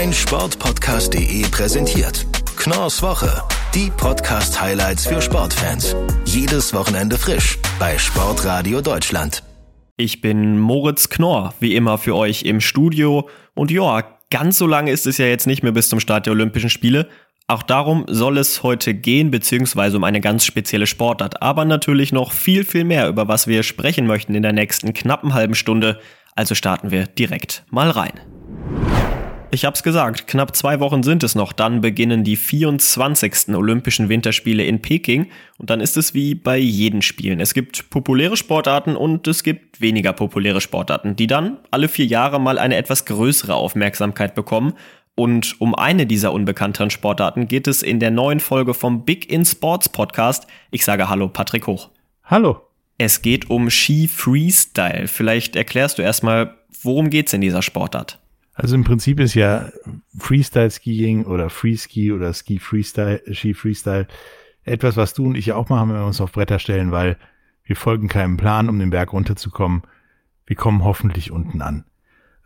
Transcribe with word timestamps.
mein 0.00 0.14
Sportpodcast.de 0.14 1.42
präsentiert. 1.50 2.26
Knorrs 2.56 3.02
Woche. 3.02 3.42
Die 3.74 3.90
Podcast-Highlights 3.94 5.06
für 5.06 5.20
Sportfans. 5.20 5.94
Jedes 6.24 6.72
Wochenende 6.72 7.18
frisch 7.18 7.58
bei 7.78 7.98
Sportradio 7.98 8.80
Deutschland. 8.80 9.42
Ich 9.98 10.22
bin 10.22 10.58
Moritz 10.58 11.10
Knorr, 11.10 11.52
wie 11.60 11.76
immer 11.76 11.98
für 11.98 12.16
euch 12.16 12.44
im 12.44 12.62
Studio. 12.62 13.28
Und 13.52 13.70
ja, 13.70 14.02
ganz 14.30 14.56
so 14.56 14.66
lange 14.66 14.90
ist 14.90 15.06
es 15.06 15.18
ja 15.18 15.26
jetzt 15.26 15.46
nicht 15.46 15.62
mehr 15.62 15.72
bis 15.72 15.90
zum 15.90 16.00
Start 16.00 16.24
der 16.24 16.32
Olympischen 16.32 16.70
Spiele. 16.70 17.06
Auch 17.46 17.62
darum 17.62 18.06
soll 18.08 18.38
es 18.38 18.62
heute 18.62 18.94
gehen, 18.94 19.30
beziehungsweise 19.30 19.98
um 19.98 20.04
eine 20.04 20.22
ganz 20.22 20.46
spezielle 20.46 20.86
Sportart. 20.86 21.42
Aber 21.42 21.66
natürlich 21.66 22.10
noch 22.10 22.32
viel, 22.32 22.64
viel 22.64 22.84
mehr, 22.84 23.06
über 23.06 23.28
was 23.28 23.46
wir 23.46 23.62
sprechen 23.62 24.06
möchten 24.06 24.34
in 24.34 24.42
der 24.42 24.54
nächsten 24.54 24.94
knappen 24.94 25.34
halben 25.34 25.54
Stunde. 25.54 26.00
Also 26.34 26.54
starten 26.54 26.90
wir 26.90 27.06
direkt 27.06 27.64
mal 27.68 27.90
rein. 27.90 28.18
Ich 29.52 29.64
hab's 29.64 29.82
gesagt, 29.82 30.28
knapp 30.28 30.54
zwei 30.54 30.78
Wochen 30.78 31.02
sind 31.02 31.24
es 31.24 31.34
noch, 31.34 31.52
dann 31.52 31.80
beginnen 31.80 32.22
die 32.22 32.36
24. 32.36 33.48
Olympischen 33.48 34.08
Winterspiele 34.08 34.64
in 34.64 34.80
Peking 34.80 35.26
und 35.58 35.70
dann 35.70 35.80
ist 35.80 35.96
es 35.96 36.14
wie 36.14 36.36
bei 36.36 36.56
jeden 36.56 37.02
Spielen. 37.02 37.40
Es 37.40 37.52
gibt 37.52 37.90
populäre 37.90 38.36
Sportarten 38.36 38.94
und 38.94 39.26
es 39.26 39.42
gibt 39.42 39.80
weniger 39.80 40.12
populäre 40.12 40.60
Sportarten, 40.60 41.16
die 41.16 41.26
dann 41.26 41.58
alle 41.72 41.88
vier 41.88 42.06
Jahre 42.06 42.40
mal 42.40 42.60
eine 42.60 42.76
etwas 42.76 43.06
größere 43.06 43.54
Aufmerksamkeit 43.54 44.36
bekommen. 44.36 44.74
Und 45.16 45.60
um 45.60 45.74
eine 45.74 46.06
dieser 46.06 46.32
unbekannteren 46.32 46.90
Sportarten 46.90 47.48
geht 47.48 47.66
es 47.66 47.82
in 47.82 47.98
der 47.98 48.12
neuen 48.12 48.38
Folge 48.38 48.72
vom 48.72 49.04
Big 49.04 49.32
in 49.32 49.44
Sports 49.44 49.88
Podcast. 49.88 50.46
Ich 50.70 50.84
sage 50.84 51.08
Hallo, 51.08 51.26
Patrick 51.26 51.66
Hoch. 51.66 51.90
Hallo. 52.22 52.60
Es 52.98 53.20
geht 53.20 53.50
um 53.50 53.68
Ski 53.68 54.06
Freestyle. 54.06 55.08
Vielleicht 55.08 55.56
erklärst 55.56 55.98
du 55.98 56.02
erstmal, 56.02 56.54
worum 56.82 57.10
geht's 57.10 57.32
in 57.32 57.40
dieser 57.40 57.62
Sportart? 57.62 58.19
Also 58.60 58.74
im 58.74 58.84
Prinzip 58.84 59.20
ist 59.20 59.32
ja 59.32 59.72
Freestyle 60.18 60.70
Skiing 60.70 61.24
oder 61.24 61.48
Freeski 61.48 62.12
oder 62.12 62.34
Ski 62.34 62.58
Freestyle, 62.58 63.22
Ski 63.32 63.54
Freestyle 63.54 64.06
etwas, 64.64 64.98
was 64.98 65.14
du 65.14 65.24
und 65.24 65.34
ich 65.34 65.52
auch 65.52 65.70
machen, 65.70 65.88
wenn 65.88 65.96
wir 65.96 66.04
uns 66.04 66.20
auf 66.20 66.32
Bretter 66.32 66.58
stellen, 66.58 66.92
weil 66.92 67.16
wir 67.64 67.74
folgen 67.74 68.08
keinem 68.08 68.36
Plan, 68.36 68.68
um 68.68 68.78
den 68.78 68.90
Berg 68.90 69.14
runterzukommen. 69.14 69.84
Wir 70.44 70.56
kommen 70.56 70.84
hoffentlich 70.84 71.30
unten 71.30 71.62
an. 71.62 71.84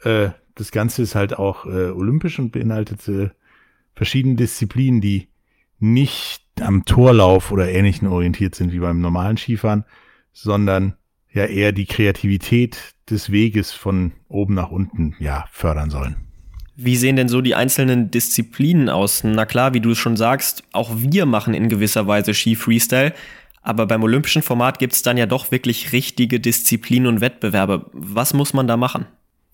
Äh, 0.03 0.29
das 0.55 0.71
Ganze 0.71 1.03
ist 1.03 1.17
halt 1.17 1.37
auch 1.37 1.67
äh, 1.67 1.91
olympisch 1.91 2.39
und 2.39 2.53
beinhaltet 2.53 3.09
äh, 3.09 3.31
verschiedene 3.97 4.37
Disziplinen, 4.37 5.01
die 5.01 5.27
nicht 5.81 6.45
am 6.61 6.85
Torlauf 6.85 7.51
oder 7.51 7.69
ähnlichen 7.69 8.07
orientiert 8.07 8.55
sind 8.55 8.71
wie 8.71 8.79
beim 8.79 9.01
normalen 9.01 9.37
Skifahren, 9.37 9.85
sondern 10.33 10.95
ja 11.35 11.45
eher 11.47 11.73
die 11.73 11.85
Kreativität 11.85 12.95
des 13.11 13.31
Weges 13.31 13.73
von 13.73 14.13
oben 14.29 14.55
nach 14.55 14.71
unten 14.71 15.15
ja 15.19 15.45
fördern 15.51 15.91
sollen. 15.91 16.17
Wie 16.77 16.97
sehen 16.97 17.17
denn 17.17 17.29
so 17.29 17.41
die 17.41 17.55
einzelnen 17.55 18.11
Disziplinen 18.11 18.89
aus? 18.89 19.23
Na 19.23 19.45
klar, 19.45 19.75
wie 19.75 19.81
du 19.81 19.91
es 19.91 19.99
schon 19.99 20.17
sagst, 20.17 20.65
auch 20.73 20.91
wir 20.97 21.27
machen 21.27 21.55
in 21.55 21.69
gewisser 21.69 22.07
Weise 22.07 22.35
Ski 22.35 22.57
Freestyle, 22.57 23.13
aber 23.63 23.87
beim 23.87 24.03
olympischen 24.03 24.43
Format 24.43 24.79
gibt 24.79 24.93
es 24.93 25.03
dann 25.03 25.17
ja 25.17 25.27
doch 25.27 25.53
wirklich 25.53 25.93
richtige 25.93 26.41
Disziplinen 26.41 27.07
und 27.07 27.21
Wettbewerbe. 27.21 27.91
Was 27.93 28.35
muss 28.35 28.55
man 28.55 28.67
da 28.67 28.77
machen? 28.77 29.07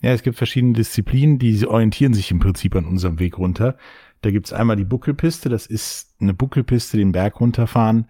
Ja, 0.03 0.13
es 0.13 0.23
gibt 0.23 0.37
verschiedene 0.37 0.73
Disziplinen, 0.73 1.39
die 1.39 1.67
orientieren 1.67 2.15
sich 2.15 2.31
im 2.31 2.39
Prinzip 2.39 2.75
an 2.75 2.87
unserem 2.87 3.19
Weg 3.19 3.37
runter. 3.37 3.77
Da 4.23 4.31
gibt's 4.31 4.53
einmal 4.53 4.77
die 4.77 4.85
Buckelpiste, 4.85 5.49
das 5.51 5.67
ist 5.67 6.15
eine 6.21 6.33
Buckelpiste, 6.35 6.97
den 6.97 7.13
Berg 7.13 7.41
runterfahren 7.41 8.07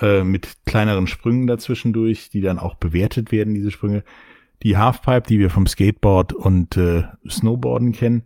äh, 0.00 0.24
mit 0.24 0.58
kleineren 0.66 1.06
Sprüngen 1.06 1.46
dazwischendurch, 1.46 2.30
die 2.30 2.40
dann 2.40 2.58
auch 2.58 2.74
bewertet 2.74 3.32
werden, 3.32 3.54
diese 3.54 3.70
Sprünge. 3.70 4.04
Die 4.62 4.76
Halfpipe, 4.76 5.26
die 5.26 5.38
wir 5.38 5.48
vom 5.48 5.66
Skateboard 5.66 6.34
und 6.34 6.76
äh, 6.76 7.04
Snowboarden 7.28 7.92
kennen. 7.92 8.24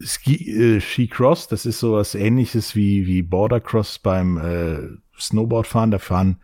Ski, 0.00 0.76
äh, 0.76 0.80
Ski 0.80 1.08
Cross, 1.08 1.48
das 1.48 1.66
ist 1.66 1.78
sowas 1.78 2.14
ähnliches 2.14 2.74
wie, 2.74 3.06
wie 3.06 3.22
Border 3.22 3.60
Cross 3.60 3.98
beim 3.98 4.38
äh, 4.38 4.78
Snowboardfahren. 5.18 5.90
Da 5.90 5.98
fahren 5.98 6.38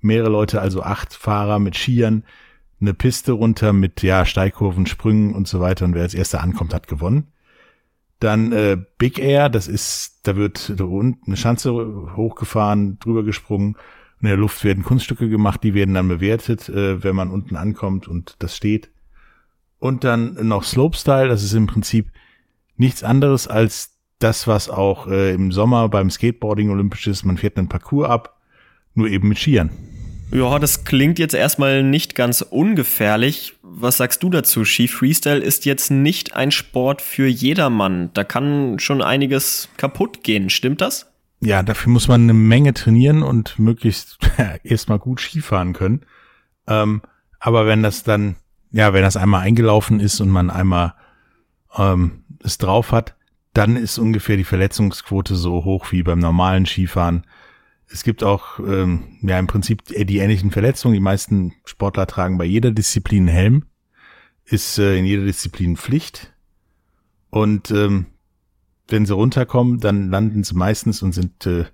mehrere 0.00 0.30
Leute, 0.30 0.60
also 0.60 0.82
acht 0.82 1.12
Fahrer 1.14 1.58
mit 1.58 1.76
Skiern, 1.76 2.24
eine 2.80 2.94
Piste 2.94 3.32
runter 3.32 3.72
mit 3.72 4.02
ja 4.02 4.24
Steigkurven, 4.24 4.86
Sprüngen 4.86 5.34
und 5.34 5.48
so 5.48 5.60
weiter. 5.60 5.84
Und 5.84 5.94
wer 5.94 6.02
als 6.02 6.14
erster 6.14 6.42
ankommt, 6.42 6.74
hat 6.74 6.86
gewonnen. 6.88 7.28
Dann 8.18 8.52
äh, 8.52 8.78
Big 8.98 9.18
Air, 9.18 9.48
das 9.48 9.68
ist, 9.68 10.20
da 10.22 10.36
wird 10.36 10.72
eine 10.78 11.36
Schanze 11.36 11.72
hochgefahren, 12.16 12.98
drüber 12.98 13.24
gesprungen. 13.24 13.76
In 14.20 14.28
der 14.28 14.38
Luft 14.38 14.64
werden 14.64 14.84
Kunststücke 14.84 15.28
gemacht, 15.28 15.62
die 15.62 15.74
werden 15.74 15.94
dann 15.94 16.08
bewertet, 16.08 16.68
äh, 16.70 17.02
wenn 17.04 17.14
man 17.14 17.30
unten 17.30 17.56
ankommt 17.56 18.08
und 18.08 18.36
das 18.38 18.56
steht. 18.56 18.90
Und 19.78 20.04
dann 20.04 20.48
noch 20.48 20.64
Slopestyle, 20.64 21.28
das 21.28 21.42
ist 21.42 21.52
im 21.52 21.66
Prinzip 21.66 22.10
nichts 22.76 23.04
anderes 23.04 23.46
als 23.46 23.98
das, 24.18 24.46
was 24.46 24.70
auch 24.70 25.06
äh, 25.08 25.34
im 25.34 25.52
Sommer 25.52 25.88
beim 25.90 26.10
Skateboarding 26.10 26.70
olympisch 26.70 27.06
ist. 27.06 27.24
Man 27.24 27.36
fährt 27.36 27.58
einen 27.58 27.68
Parcours 27.68 28.08
ab, 28.08 28.40
nur 28.94 29.08
eben 29.08 29.28
mit 29.28 29.38
Skiern. 29.38 29.70
Ja, 30.32 30.58
das 30.58 30.84
klingt 30.84 31.18
jetzt 31.18 31.34
erstmal 31.34 31.82
nicht 31.82 32.14
ganz 32.14 32.42
ungefährlich. 32.42 33.54
Was 33.62 33.98
sagst 33.98 34.22
du 34.22 34.30
dazu? 34.30 34.64
Ski 34.64 34.88
Freestyle 34.88 35.38
ist 35.38 35.64
jetzt 35.64 35.90
nicht 35.90 36.34
ein 36.34 36.50
Sport 36.50 37.00
für 37.00 37.26
jedermann. 37.26 38.10
Da 38.14 38.24
kann 38.24 38.78
schon 38.78 39.02
einiges 39.02 39.68
kaputt 39.76 40.24
gehen. 40.24 40.50
Stimmt 40.50 40.80
das? 40.80 41.12
Ja, 41.40 41.62
dafür 41.62 41.92
muss 41.92 42.08
man 42.08 42.22
eine 42.22 42.34
Menge 42.34 42.74
trainieren 42.74 43.22
und 43.22 43.58
möglichst 43.58 44.18
erstmal 44.64 44.98
gut 44.98 45.20
Skifahren 45.20 45.72
können. 45.74 46.02
Ähm, 46.66 47.02
aber 47.38 47.66
wenn 47.66 47.82
das 47.82 48.02
dann, 48.02 48.36
ja, 48.72 48.92
wenn 48.92 49.02
das 49.02 49.16
einmal 49.16 49.42
eingelaufen 49.42 50.00
ist 50.00 50.20
und 50.20 50.30
man 50.30 50.50
einmal 50.50 50.94
ähm, 51.76 52.24
es 52.42 52.58
drauf 52.58 52.92
hat, 52.92 53.14
dann 53.52 53.76
ist 53.76 53.98
ungefähr 53.98 54.36
die 54.36 54.44
Verletzungsquote 54.44 55.34
so 55.34 55.64
hoch 55.64 55.92
wie 55.92 56.02
beim 56.02 56.18
normalen 56.18 56.66
Skifahren 56.66 57.24
es 57.88 58.02
gibt 58.02 58.24
auch 58.24 58.58
ähm, 58.58 59.18
ja 59.22 59.38
im 59.38 59.46
Prinzip 59.46 59.84
die 59.84 60.18
ähnlichen 60.18 60.50
Verletzungen. 60.50 60.94
Die 60.94 61.00
meisten 61.00 61.54
Sportler 61.64 62.06
tragen 62.06 62.38
bei 62.38 62.44
jeder 62.44 62.70
Disziplin 62.70 63.28
einen 63.28 63.36
Helm, 63.36 63.64
ist 64.44 64.78
äh, 64.78 64.96
in 64.96 65.04
jeder 65.04 65.24
Disziplin 65.24 65.76
Pflicht. 65.76 66.32
Und 67.30 67.70
ähm, 67.70 68.06
wenn 68.88 69.06
sie 69.06 69.14
runterkommen, 69.14 69.78
dann 69.78 70.10
landen 70.10 70.44
sie 70.44 70.54
meistens 70.54 71.02
und 71.02 71.12
sind 71.12 71.46
äh, 71.46 71.66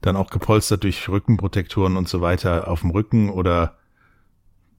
dann 0.00 0.16
auch 0.16 0.30
gepolstert 0.30 0.84
durch 0.84 1.08
Rückenprotektoren 1.08 1.96
und 1.96 2.08
so 2.08 2.20
weiter 2.20 2.68
auf 2.68 2.80
dem 2.80 2.90
Rücken 2.90 3.30
oder 3.30 3.76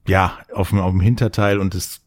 ja, 0.06 0.38
auf 0.52 0.70
dem, 0.70 0.80
auf 0.80 0.90
dem 0.90 1.00
Hinterteil 1.00 1.58
und 1.58 1.74
es 1.74 2.00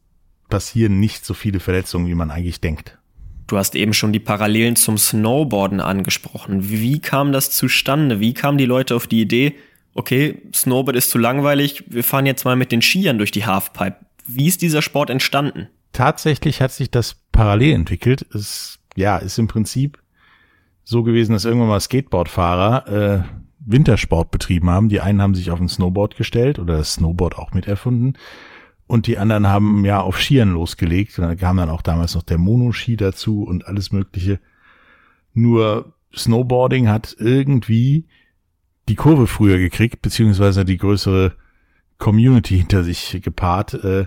passieren 0.50 1.00
nicht 1.00 1.26
so 1.26 1.34
viele 1.34 1.60
Verletzungen, 1.60 2.08
wie 2.08 2.16
man 2.16 2.30
eigentlich 2.30 2.60
denkt. 2.60 3.00
Du 3.48 3.58
hast 3.58 3.76
eben 3.76 3.94
schon 3.94 4.12
die 4.12 4.20
Parallelen 4.20 4.76
zum 4.76 4.98
Snowboarden 4.98 5.80
angesprochen. 5.80 6.70
Wie 6.70 7.00
kam 7.00 7.32
das 7.32 7.52
zustande? 7.52 8.20
Wie 8.20 8.34
kamen 8.34 8.58
die 8.58 8.66
Leute 8.66 8.96
auf 8.96 9.08
die 9.08 9.22
Idee, 9.22 9.56
okay, 9.96 10.42
Snowboard 10.54 10.96
ist 10.96 11.10
zu 11.10 11.18
langweilig, 11.18 11.84
wir 11.88 12.04
fahren 12.04 12.28
jetzt 12.28 12.46
mal 12.46 12.56
mit 12.56 12.72
den 12.72 12.82
Skiern 12.82 13.18
durch 13.18 13.32
die 13.32 13.46
Halfpipe. 13.46 13.98
Wie 14.28 14.48
ist 14.48 14.62
dieser 14.62 14.82
Sport 14.82 15.10
entstanden? 15.10 15.68
Tatsächlich 15.94 16.62
hat 16.62 16.72
sich 16.72 16.92
das 16.92 17.16
parallel 17.32 17.74
entwickelt. 17.74 18.26
Es, 18.34 18.80
ja, 18.96 19.18
ist 19.18 19.40
im 19.40 19.48
Prinzip 19.48 20.00
so 20.84 21.04
gewesen, 21.04 21.34
dass 21.34 21.46
irgendwann 21.46 21.70
mal 21.70 21.80
Skateboardfahrer 21.80 22.88
äh, 22.88 23.24
Wintersport 23.60 24.30
betrieben 24.30 24.70
haben. 24.70 24.90
Die 24.90 25.00
einen 25.00 25.22
haben 25.22 25.36
sich 25.36 25.52
auf 25.52 25.60
ein 25.60 25.70
Snowboard 25.70 26.18
gestellt 26.18 26.60
oder 26.60 26.78
das 26.78 26.96
Snowboard 26.96 27.38
auch 27.38 27.54
mit 27.54 27.68
erfunden 27.68 28.14
und 28.88 29.08
die 29.08 29.18
anderen 29.18 29.48
haben 29.48 29.84
ja 29.84 30.02
auf 30.02 30.20
Skiern 30.20 30.52
losgelegt. 30.52 31.18
Und 31.18 31.26
da 31.26 31.36
kam 31.36 31.58
dann 31.58 31.70
auch 31.70 31.82
damals 31.82 32.16
noch 32.16 32.24
der 32.24 32.38
Monoski 32.38 32.98
dazu 32.98 33.44
und 33.44 33.68
alles 33.68 33.92
Mögliche. 33.92 34.40
Nur 35.34 35.94
Snowboarding 36.16 36.88
hat 36.88 37.16
irgendwie 37.20 38.06
die 38.88 38.96
Kurve 38.96 39.28
früher 39.28 39.58
gekriegt, 39.58 40.02
beziehungsweise 40.02 40.66
die 40.66 40.78
größere 40.78 41.34
Community 41.98 42.58
hinter 42.58 42.84
sich 42.84 43.20
gepaart. 43.24 43.74
Äh, 43.74 44.06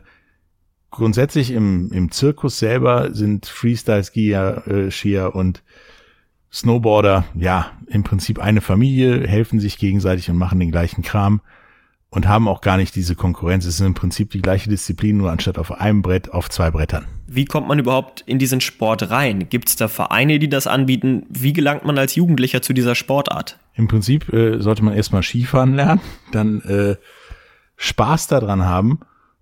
grundsätzlich 0.90 1.50
im, 1.50 1.90
im 1.92 2.12
Zirkus 2.12 2.58
selber 2.58 3.12
sind 3.12 3.46
Freestyle-Skier 3.46 4.62
äh, 4.66 4.90
Skier 4.90 5.34
und 5.34 5.62
Snowboarder, 6.52 7.26
ja, 7.34 7.72
im 7.88 8.04
Prinzip 8.04 8.38
eine 8.38 8.62
Familie, 8.62 9.26
helfen 9.26 9.60
sich 9.60 9.76
gegenseitig 9.76 10.30
und 10.30 10.36
machen 10.36 10.60
den 10.60 10.70
gleichen 10.70 11.02
Kram 11.02 11.42
und 12.10 12.26
haben 12.26 12.48
auch 12.48 12.60
gar 12.60 12.76
nicht 12.76 12.94
diese 12.94 13.14
Konkurrenz. 13.14 13.64
Es 13.64 13.80
ist 13.80 13.86
im 13.86 13.94
Prinzip 13.94 14.30
die 14.30 14.40
gleiche 14.40 14.70
Disziplin, 14.70 15.18
nur 15.18 15.30
anstatt 15.30 15.58
auf 15.58 15.72
einem 15.72 16.02
Brett 16.02 16.32
auf 16.32 16.48
zwei 16.48 16.70
Brettern. 16.70 17.06
Wie 17.26 17.44
kommt 17.44 17.68
man 17.68 17.78
überhaupt 17.78 18.22
in 18.26 18.38
diesen 18.38 18.60
Sport 18.60 19.10
rein? 19.10 19.48
Gibt 19.50 19.68
es 19.68 19.76
da 19.76 19.88
Vereine, 19.88 20.38
die 20.38 20.48
das 20.48 20.66
anbieten? 20.66 21.26
Wie 21.28 21.52
gelangt 21.52 21.84
man 21.84 21.98
als 21.98 22.14
Jugendlicher 22.14 22.62
zu 22.62 22.72
dieser 22.72 22.94
Sportart? 22.94 23.58
Im 23.74 23.88
Prinzip 23.88 24.32
äh, 24.32 24.60
sollte 24.60 24.82
man 24.82 24.94
erstmal 24.94 25.22
Skifahren 25.22 25.74
lernen, 25.74 26.00
dann 26.32 26.62
äh, 26.62 26.96
Spaß 27.76 28.26
daran 28.28 28.64
haben 28.64 29.00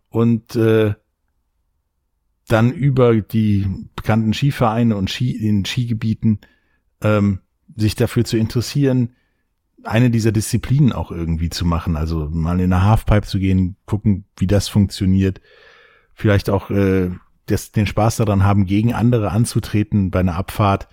und 0.08 0.56
äh, 0.56 0.94
dann 2.48 2.72
über 2.72 3.14
die 3.14 3.66
bekannten 3.94 4.34
Skivereine 4.34 4.96
und 4.96 5.10
Ski 5.10 5.30
in 5.30 5.64
Skigebieten 5.64 6.40
ähm, 7.02 7.40
sich 7.76 7.94
dafür 7.94 8.24
zu 8.24 8.36
interessieren, 8.36 9.14
eine 9.86 10.10
dieser 10.10 10.32
Disziplinen 10.32 10.92
auch 10.92 11.10
irgendwie 11.10 11.50
zu 11.50 11.64
machen. 11.64 11.96
Also 11.96 12.28
mal 12.30 12.60
in 12.60 12.72
eine 12.72 12.84
Halfpipe 12.84 13.26
zu 13.26 13.38
gehen, 13.38 13.76
gucken, 13.86 14.24
wie 14.36 14.46
das 14.46 14.68
funktioniert. 14.68 15.40
Vielleicht 16.14 16.50
auch 16.50 16.70
äh, 16.70 17.10
das, 17.46 17.72
den 17.72 17.86
Spaß 17.86 18.16
daran 18.16 18.44
haben, 18.44 18.66
gegen 18.66 18.92
andere 18.92 19.30
anzutreten 19.30 20.10
bei 20.10 20.20
einer 20.20 20.36
Abfahrt, 20.36 20.88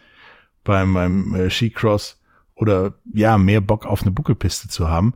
beim, 0.63 0.93
beim 0.93 1.35
äh, 1.35 1.49
Skicross 1.49 2.21
oder 2.55 2.95
ja, 3.13 3.37
mehr 3.37 3.61
Bock 3.61 3.85
auf 3.85 4.01
eine 4.01 4.11
Buckelpiste 4.11 4.67
zu 4.67 4.89
haben. 4.89 5.13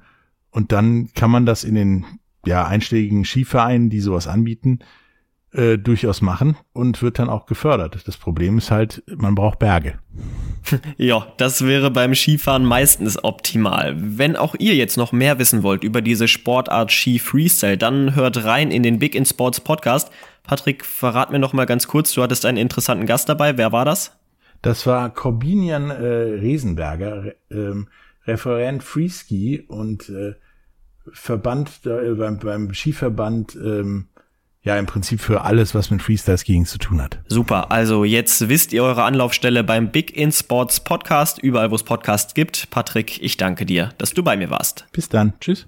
Und 0.49 0.71
dann 0.71 1.13
kann 1.13 1.31
man 1.31 1.45
das 1.45 1.63
in 1.63 1.75
den 1.75 2.05
ja, 2.45 2.65
einschlägigen 2.65 3.25
Skivereinen, 3.25 3.89
die 3.89 3.99
sowas 3.99 4.27
anbieten, 4.27 4.79
äh, 5.53 5.77
durchaus 5.77 6.21
machen 6.21 6.57
und 6.73 7.01
wird 7.01 7.19
dann 7.19 7.29
auch 7.29 7.45
gefördert. 7.45 7.97
Das 8.05 8.17
Problem 8.17 8.57
ist 8.57 8.71
halt, 8.71 9.03
man 9.07 9.35
braucht 9.35 9.59
Berge. 9.59 9.99
Ja, 10.97 11.27
das 11.37 11.65
wäre 11.65 11.91
beim 11.91 12.13
Skifahren 12.13 12.65
meistens 12.65 13.23
optimal. 13.23 13.95
Wenn 13.97 14.35
auch 14.35 14.53
ihr 14.59 14.75
jetzt 14.75 14.97
noch 14.97 15.13
mehr 15.13 15.39
wissen 15.39 15.63
wollt 15.63 15.83
über 15.83 16.01
diese 16.01 16.27
Sportart 16.27 16.91
Ski 16.91 17.19
Freestyle, 17.19 17.77
dann 17.77 18.15
hört 18.15 18.43
rein 18.43 18.71
in 18.71 18.83
den 18.83 18.99
Big 18.99 19.15
in 19.15 19.25
Sports 19.25 19.61
Podcast. 19.61 20.11
Patrick, 20.43 20.83
verrat 20.83 21.31
mir 21.31 21.39
noch 21.39 21.53
mal 21.53 21.65
ganz 21.65 21.87
kurz, 21.87 22.11
du 22.13 22.21
hattest 22.21 22.45
einen 22.45 22.57
interessanten 22.57 23.05
Gast 23.05 23.29
dabei. 23.29 23.57
Wer 23.57 23.71
war 23.71 23.85
das? 23.85 24.17
Das 24.61 24.85
war 24.85 25.13
Corbinian 25.13 25.89
äh, 25.89 25.93
Resenberger, 25.93 27.33
äh, 27.49 27.73
Referent 28.25 28.83
Freeski 28.83 29.61
und 29.67 30.09
äh, 30.09 30.33
Verband 31.13 31.85
äh, 31.85 32.13
beim, 32.15 32.39
beim 32.39 32.73
Skiverband 32.73 33.55
ähm, 33.55 34.07
ja 34.67 34.77
im 34.77 34.85
Prinzip 34.85 35.21
für 35.21 35.41
alles, 35.41 35.73
was 35.73 35.89
mit 35.89 36.01
Freestyle 36.01 36.37
Skiing 36.37 36.65
zu 36.65 36.77
tun 36.77 37.01
hat. 37.01 37.19
Super, 37.27 37.71
also 37.71 38.03
jetzt 38.03 38.49
wisst 38.49 38.73
ihr 38.73 38.83
eure 38.83 39.03
Anlaufstelle 39.03 39.63
beim 39.63 39.91
Big 39.91 40.15
in 40.15 40.31
Sports 40.31 40.81
Podcast, 40.81 41.39
überall 41.39 41.71
wo 41.71 41.75
es 41.75 41.83
Podcasts 41.83 42.33
gibt. 42.33 42.69
Patrick, 42.69 43.21
ich 43.23 43.37
danke 43.37 43.65
dir, 43.65 43.89
dass 43.97 44.13
du 44.13 44.23
bei 44.23 44.35
mir 44.35 44.49
warst. 44.49 44.85
Bis 44.91 45.09
dann, 45.09 45.33
tschüss. 45.39 45.67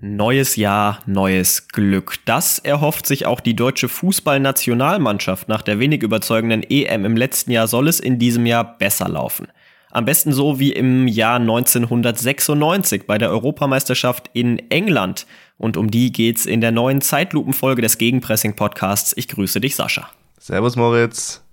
Neues 0.00 0.56
Jahr, 0.56 1.00
neues 1.06 1.68
Glück. 1.68 2.16
Das 2.24 2.58
erhofft 2.58 3.06
sich 3.06 3.26
auch 3.26 3.40
die 3.40 3.56
deutsche 3.56 3.88
Fußballnationalmannschaft. 3.88 5.48
Nach 5.48 5.62
der 5.62 5.78
wenig 5.78 6.02
überzeugenden 6.02 6.62
EM 6.62 7.04
im 7.04 7.16
letzten 7.16 7.50
Jahr 7.52 7.68
soll 7.68 7.88
es 7.88 8.00
in 8.00 8.18
diesem 8.18 8.44
Jahr 8.44 8.76
besser 8.78 9.08
laufen. 9.08 9.48
Am 9.94 10.06
besten 10.06 10.32
so 10.32 10.58
wie 10.58 10.72
im 10.72 11.06
Jahr 11.06 11.36
1996 11.36 13.06
bei 13.06 13.16
der 13.16 13.30
Europameisterschaft 13.30 14.28
in 14.32 14.58
England. 14.68 15.24
Und 15.56 15.76
um 15.76 15.88
die 15.88 16.10
geht's 16.10 16.46
in 16.46 16.60
der 16.60 16.72
neuen 16.72 17.00
Zeitlupenfolge 17.00 17.80
des 17.80 17.96
Gegenpressing-Podcasts. 17.98 19.14
Ich 19.16 19.28
grüße 19.28 19.60
dich, 19.60 19.76
Sascha. 19.76 20.08
Servus, 20.40 20.74
Moritz. 20.74 21.43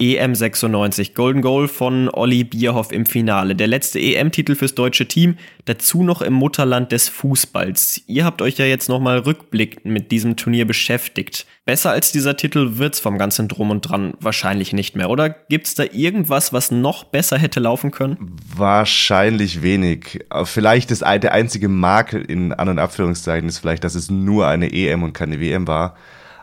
EM96 0.00 1.12
Golden 1.12 1.42
Goal 1.42 1.68
von 1.68 2.08
Olli 2.08 2.42
Bierhoff 2.42 2.90
im 2.90 3.04
Finale. 3.04 3.54
Der 3.54 3.66
letzte 3.66 4.00
EM-Titel 4.00 4.54
fürs 4.54 4.74
deutsche 4.74 5.06
Team, 5.06 5.36
dazu 5.66 6.02
noch 6.02 6.22
im 6.22 6.32
Mutterland 6.32 6.90
des 6.90 7.10
Fußballs. 7.10 8.02
Ihr 8.06 8.24
habt 8.24 8.40
euch 8.40 8.56
ja 8.56 8.64
jetzt 8.64 8.88
nochmal 8.88 9.18
rückblickend 9.18 9.84
mit 9.84 10.10
diesem 10.10 10.36
Turnier 10.36 10.66
beschäftigt. 10.66 11.46
Besser 11.66 11.90
als 11.90 12.12
dieser 12.12 12.36
Titel 12.36 12.78
wird's 12.78 12.98
vom 12.98 13.18
ganzen 13.18 13.46
Drum 13.46 13.70
und 13.70 13.82
Dran 13.82 14.14
wahrscheinlich 14.20 14.72
nicht 14.72 14.96
mehr, 14.96 15.10
oder? 15.10 15.28
Gibt's 15.28 15.74
da 15.74 15.84
irgendwas, 15.84 16.54
was 16.54 16.70
noch 16.70 17.04
besser 17.04 17.36
hätte 17.36 17.60
laufen 17.60 17.90
können? 17.90 18.36
Wahrscheinlich 18.56 19.62
wenig. 19.62 20.24
Vielleicht 20.44 20.90
ist 20.90 21.02
der 21.02 21.32
einzige 21.32 21.68
Makel 21.68 22.22
in 22.22 22.54
An- 22.54 22.70
und 22.70 22.78
Abführungszeichen 22.78 23.48
ist 23.50 23.58
vielleicht, 23.58 23.84
dass 23.84 23.94
es 23.94 24.10
nur 24.10 24.46
eine 24.46 24.72
EM 24.72 25.02
und 25.02 25.12
keine 25.12 25.40
WM 25.40 25.66
war. 25.66 25.94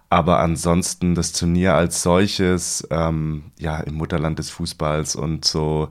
Aber 0.09 0.39
ansonsten 0.39 1.15
das 1.15 1.33
Turnier 1.33 1.73
als 1.73 2.01
solches, 2.01 2.87
ähm, 2.91 3.43
ja, 3.59 3.79
im 3.81 3.95
Mutterland 3.95 4.39
des 4.39 4.49
Fußballs 4.49 5.17
und 5.17 5.43
so 5.43 5.89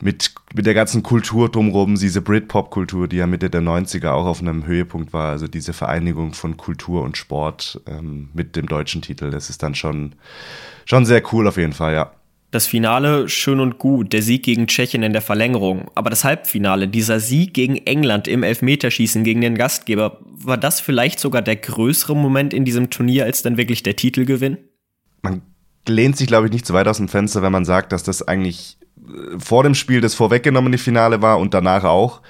mit, 0.00 0.34
mit 0.54 0.66
der 0.66 0.74
ganzen 0.74 1.04
Kultur 1.04 1.48
drumherum, 1.48 1.94
diese 1.94 2.20
Britpop-Kultur, 2.20 3.06
die 3.06 3.16
ja 3.16 3.28
Mitte 3.28 3.50
der 3.50 3.62
90er 3.62 4.10
auch 4.10 4.26
auf 4.26 4.40
einem 4.40 4.66
Höhepunkt 4.66 5.12
war, 5.12 5.30
also 5.30 5.46
diese 5.46 5.72
Vereinigung 5.72 6.34
von 6.34 6.56
Kultur 6.56 7.02
und 7.02 7.16
Sport 7.16 7.80
ähm, 7.86 8.28
mit 8.34 8.56
dem 8.56 8.66
deutschen 8.66 9.02
Titel, 9.02 9.30
das 9.30 9.50
ist 9.50 9.62
dann 9.62 9.76
schon, 9.76 10.16
schon 10.84 11.06
sehr 11.06 11.22
cool 11.32 11.46
auf 11.46 11.56
jeden 11.56 11.74
Fall, 11.74 11.94
ja. 11.94 12.10
Das 12.54 12.68
Finale 12.68 13.28
schön 13.28 13.58
und 13.58 13.78
gut, 13.80 14.12
der 14.12 14.22
Sieg 14.22 14.44
gegen 14.44 14.68
Tschechien 14.68 15.02
in 15.02 15.12
der 15.12 15.22
Verlängerung. 15.22 15.90
Aber 15.96 16.08
das 16.08 16.22
Halbfinale, 16.22 16.86
dieser 16.86 17.18
Sieg 17.18 17.52
gegen 17.52 17.78
England 17.78 18.28
im 18.28 18.44
Elfmeterschießen 18.44 19.24
gegen 19.24 19.40
den 19.40 19.56
Gastgeber, 19.56 20.20
war 20.22 20.56
das 20.56 20.78
vielleicht 20.78 21.18
sogar 21.18 21.42
der 21.42 21.56
größere 21.56 22.14
Moment 22.14 22.54
in 22.54 22.64
diesem 22.64 22.90
Turnier 22.90 23.24
als 23.24 23.42
dann 23.42 23.56
wirklich 23.56 23.82
der 23.82 23.96
Titelgewinn? 23.96 24.58
Man 25.22 25.42
lehnt 25.88 26.16
sich, 26.16 26.28
glaube 26.28 26.46
ich, 26.46 26.52
nicht 26.52 26.64
zu 26.64 26.74
weit 26.74 26.86
aus 26.86 26.98
dem 26.98 27.08
Fenster, 27.08 27.42
wenn 27.42 27.50
man 27.50 27.64
sagt, 27.64 27.90
dass 27.90 28.04
das 28.04 28.22
eigentlich 28.22 28.78
äh, 28.98 29.36
vor 29.36 29.64
dem 29.64 29.74
Spiel 29.74 30.00
das 30.00 30.14
vorweggenommene 30.14 30.78
Finale 30.78 31.22
war 31.22 31.40
und 31.40 31.54
danach 31.54 31.82
auch 31.82 32.22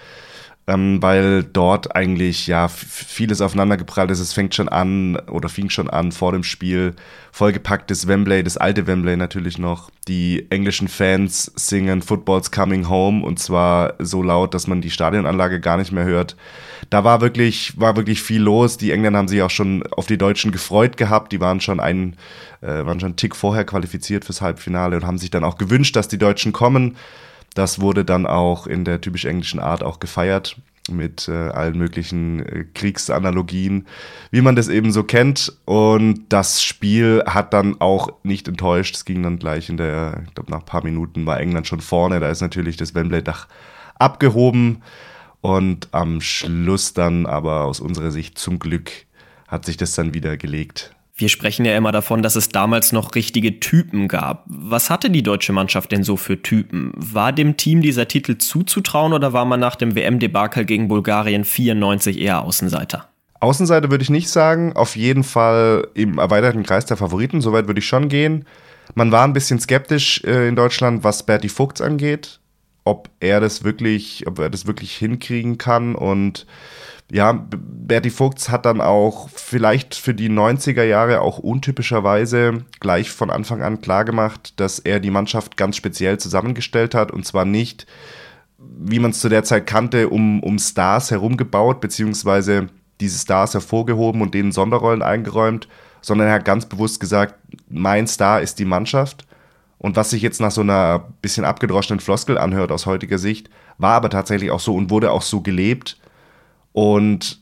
ähm, 0.67 1.03
weil 1.03 1.43
dort 1.45 1.95
eigentlich 1.95 2.47
ja 2.47 2.69
vieles 2.69 3.43
aufeinandergeprallt 3.43 4.11
ist. 4.11 4.21
Es 4.21 4.33
fängt 4.33 4.55
schon 4.55 4.69
an 4.71 5.17
oder 5.29 5.49
fing 5.51 5.69
schon 5.69 5.91
an 5.91 6.11
vor 6.11 6.33
dem 6.33 6.43
Spiel. 6.43 6.95
Vollgepacktes 7.33 8.07
Wembley, 8.07 8.43
das 8.43 8.57
alte 8.57 8.87
Wembley 8.87 9.17
natürlich 9.17 9.59
noch. 9.59 9.91
Die 10.09 10.47
englischen 10.51 10.89
Fans 10.89 11.53
singen 11.57 12.01
Football's 12.01 12.51
Coming 12.51 12.89
Home 12.89 13.25
und 13.25 13.39
zwar 13.39 13.95
so 13.99 14.23
laut, 14.23 14.55
dass 14.55 14.67
man 14.67 14.81
die 14.81 14.91
Stadionanlage 14.91 15.61
gar 15.61 15.77
nicht 15.77 15.93
mehr 15.93 16.05
hört. 16.05 16.37
Da 16.89 17.05
war 17.05 17.21
wirklich, 17.21 17.79
war 17.79 17.97
wirklich 17.97 18.23
viel 18.23 18.41
los. 18.41 18.79
Die 18.79 18.93
Engländer 18.93 19.19
haben 19.19 19.29
sich 19.29 19.43
auch 19.43 19.51
schon 19.51 19.83
auf 19.89 20.07
die 20.07 20.19
Deutschen 20.19 20.51
gefreut 20.51 20.97
gehabt. 20.97 21.33
Die 21.33 21.41
waren 21.41 21.61
schon 21.61 21.81
ein, 21.81 22.17
äh, 22.63 22.87
waren 22.87 23.01
schon 23.01 23.09
einen 23.09 23.17
Tick 23.17 23.37
vorher 23.37 23.65
qualifiziert 23.65 24.25
fürs 24.25 24.41
Halbfinale 24.41 24.97
und 24.97 25.07
haben 25.07 25.19
sich 25.19 25.31
dann 25.31 25.45
auch 25.45 25.59
gewünscht, 25.59 25.97
dass 25.97 26.09
die 26.09 26.19
Deutschen 26.19 26.53
kommen. 26.53 26.97
Das 27.55 27.81
wurde 27.81 28.05
dann 28.05 28.27
auch 28.27 28.67
in 28.67 28.85
der 28.85 29.01
typisch 29.01 29.25
englischen 29.25 29.61
Art 29.61 29.83
auch 29.83 30.01
gefeiert 30.01 30.57
mit 30.91 31.29
äh, 31.29 31.33
allen 31.49 31.79
möglichen 31.79 32.41
äh, 32.41 32.65
Kriegsanalogien, 32.75 33.87
wie 34.31 34.43
man 34.43 34.57
das 34.57 34.69
eben 34.69 34.93
so 34.93 35.03
kennt. 35.03 35.53
Und 35.65 36.27
das 36.29 36.63
Spiel 36.63 37.23
hat 37.27 37.55
dann 37.55 37.81
auch 37.81 38.13
nicht 38.23 38.49
enttäuscht. 38.49 38.95
Es 38.95 39.05
ging 39.05 39.23
dann 39.23 39.39
gleich 39.39 39.69
in 39.69 39.77
der, 39.77 40.25
ich 40.27 40.35
glaube, 40.35 40.51
nach 40.51 40.61
ein 40.61 40.67
paar 40.67 40.85
Minuten 40.85 41.25
war 41.25 41.41
England 41.41 41.67
schon 41.67 41.81
vorne. 41.81 42.21
Da 42.21 42.29
ist 42.29 42.43
natürlich 42.43 42.77
das 42.77 42.95
Wembley-Dach 42.95 43.49
abgehoben. 43.95 44.83
Und 45.41 45.89
am 45.93 46.21
Schluss 46.21 46.95
dann 46.95 47.27
aber 47.27 47.65
aus 47.65 47.81
unserer 47.81 48.11
Sicht 48.11 48.39
zum 48.39 48.59
Glück 48.59 48.91
hat 49.47 49.65
sich 49.67 49.77
das 49.77 49.95
dann 49.95 50.15
wieder 50.15 50.37
gelegt. 50.37 50.95
Wir 51.17 51.29
sprechen 51.29 51.65
ja 51.65 51.77
immer 51.77 51.93
davon, 51.93 52.23
dass 52.23 52.35
es 52.35 52.49
damals 52.49 52.91
noch 52.91 53.15
richtige 53.15 53.61
Typen 53.61 54.09
gab. 54.09 54.43
Was 54.49 54.91
hatte 54.91 55.11
die 55.11 55.23
deutsche 55.23 55.53
Mannschaft 55.53 55.93
denn 55.93 56.03
so 56.03 56.17
für 56.17 56.43
Typen? 56.43 56.91
War 56.97 57.33
dem 57.33 57.57
Team 57.57 57.83
dieser 57.83 58.09
Titel 58.09 58.37
zuzutrauen 58.39 59.13
oder 59.13 59.33
war 59.33 59.45
man 59.45 59.61
nach 59.61 59.77
dem 59.77 59.95
WM-Debakel 59.95 60.65
gegen 60.65 60.89
Bulgarien 60.89 61.45
94 61.45 62.19
eher 62.19 62.43
Außenseiter? 62.43 63.09
Außenseiter 63.39 63.93
würde 63.93 64.03
ich 64.03 64.11
nicht 64.11 64.29
sagen. 64.29 64.73
Auf 64.73 64.97
jeden 64.97 65.23
Fall 65.23 65.87
im 65.95 66.19
erweiterten 66.19 66.65
Kreis 66.65 66.85
der 66.85 66.97
Favoriten. 66.97 67.41
Soweit 67.41 67.69
würde 67.69 67.79
ich 67.79 67.87
schon 67.87 68.09
gehen. 68.09 68.45
Man 68.97 69.13
war 69.13 69.23
ein 69.23 69.35
bisschen 69.35 69.61
skeptisch 69.61 70.21
äh, 70.25 70.49
in 70.49 70.57
Deutschland, 70.57 71.05
was 71.05 71.25
Berti 71.25 71.49
Vogts 71.49 71.81
angeht. 71.81 72.41
Ob 72.83 73.09
er 73.21 73.39
das 73.39 73.63
wirklich, 73.63 74.27
ob 74.27 74.41
er 74.41 74.51
das 74.51 74.67
wirklich 74.67 74.97
hinkriegen 74.97 75.59
kann 75.59 75.95
und 75.95 76.45
ja, 77.13 77.33
Berti 77.33 78.11
Vogts 78.11 78.49
hat 78.49 78.65
dann 78.65 78.81
auch 78.81 79.29
vielleicht 79.29 79.95
für 79.95 80.15
die 80.15 80.31
90er 80.31 80.85
Jahre 80.85 81.21
auch 81.21 81.39
untypischerweise 81.39 82.65
gleich 82.81 83.11
von 83.11 83.31
Anfang 83.31 83.63
an 83.63 83.81
klargemacht, 83.81 84.59
dass 84.59 84.79
er 84.79 85.01
die 85.01 85.11
Mannschaft 85.11 85.57
ganz 85.57 85.77
speziell 85.77 86.19
zusammengestellt 86.19 86.95
hat 86.95 87.11
und 87.11 87.27
zwar 87.27 87.45
nicht, 87.45 87.87
wie 88.59 88.99
man 88.99 89.11
es 89.11 89.21
zu 89.21 89.29
der 89.29 89.45
Zeit 89.45 89.67
kannte, 89.67 90.09
um, 90.09 90.43
um 90.43 90.59
Stars 90.59 91.11
herumgebaut, 91.11 91.81
beziehungsweise 91.81 92.69
diese 93.01 93.19
Stars 93.19 93.53
hervorgehoben 93.53 94.23
und 94.23 94.33
denen 94.33 94.53
Sonderrollen 94.53 95.03
eingeräumt, 95.03 95.69
sondern 96.01 96.29
er 96.29 96.35
hat 96.35 96.45
ganz 96.47 96.67
bewusst 96.67 97.01
gesagt, 97.01 97.35
mein 97.69 98.07
Star 98.07 98.41
ist 98.41 98.59
die 98.59 98.65
Mannschaft. 98.65 99.27
Und 99.77 99.97
was 99.97 100.11
sich 100.11 100.23
jetzt 100.23 100.41
nach 100.41 100.51
so 100.51 100.63
einer 100.63 101.11
bisschen 101.21 101.45
abgedroschenen 101.45 102.01
Floskel 102.01 102.39
anhört 102.39 102.73
aus 102.73 102.87
heutiger 102.87 103.19
Sicht, 103.19 103.51
war 103.77 103.93
aber 103.93 104.09
tatsächlich 104.09 104.51
auch 104.51 104.61
so 104.61 104.75
und 104.75 104.89
wurde 104.89 105.11
auch 105.11 105.23
so 105.23 105.43
gelebt 105.43 105.99
und 106.75 107.41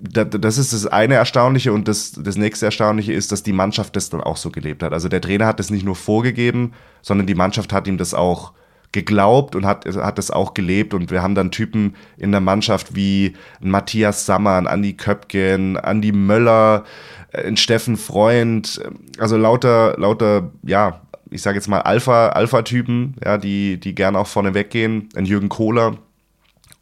das 0.00 0.56
ist 0.56 0.72
das 0.72 0.86
eine 0.86 1.14
Erstaunliche 1.14 1.72
und 1.72 1.86
das, 1.86 2.12
das 2.12 2.36
nächste 2.36 2.66
Erstaunliche 2.66 3.12
ist, 3.12 3.32
dass 3.32 3.42
die 3.42 3.52
Mannschaft 3.52 3.96
das 3.96 4.08
dann 4.08 4.22
auch 4.22 4.38
so 4.38 4.50
gelebt 4.50 4.82
hat. 4.82 4.92
Also 4.92 5.08
der 5.08 5.20
Trainer 5.20 5.46
hat 5.46 5.58
das 5.58 5.70
nicht 5.70 5.84
nur 5.84 5.96
vorgegeben, 5.96 6.72
sondern 7.02 7.26
die 7.26 7.34
Mannschaft 7.34 7.72
hat 7.72 7.86
ihm 7.86 7.98
das 7.98 8.14
auch 8.14 8.52
geglaubt 8.92 9.56
und 9.56 9.66
hat, 9.66 9.84
hat 9.86 10.18
das 10.18 10.30
auch 10.30 10.54
gelebt. 10.54 10.94
Und 10.94 11.10
wir 11.10 11.20
haben 11.20 11.34
dann 11.34 11.50
Typen 11.50 11.96
in 12.16 12.30
der 12.30 12.40
Mannschaft 12.40 12.94
wie 12.94 13.34
Matthias 13.60 14.24
Sammer, 14.24 14.66
Andi 14.66 14.94
Köpken, 14.94 15.76
Andi 15.76 16.12
Möller, 16.12 16.84
ein 17.32 17.56
Steffen 17.56 17.96
Freund, 17.96 18.80
also 19.18 19.36
lauter, 19.36 19.98
lauter, 19.98 20.52
ja, 20.62 21.02
ich 21.30 21.42
sage 21.42 21.56
jetzt 21.58 21.68
mal 21.68 21.80
Alpha, 21.80 22.28
Alpha-Typen, 22.28 23.16
ja, 23.24 23.36
die, 23.36 23.78
die 23.78 23.94
gerne 23.94 24.18
auch 24.18 24.28
vorne 24.28 24.54
weggehen, 24.54 25.08
ein 25.14 25.26
Jürgen 25.26 25.48
Kohler. 25.48 25.98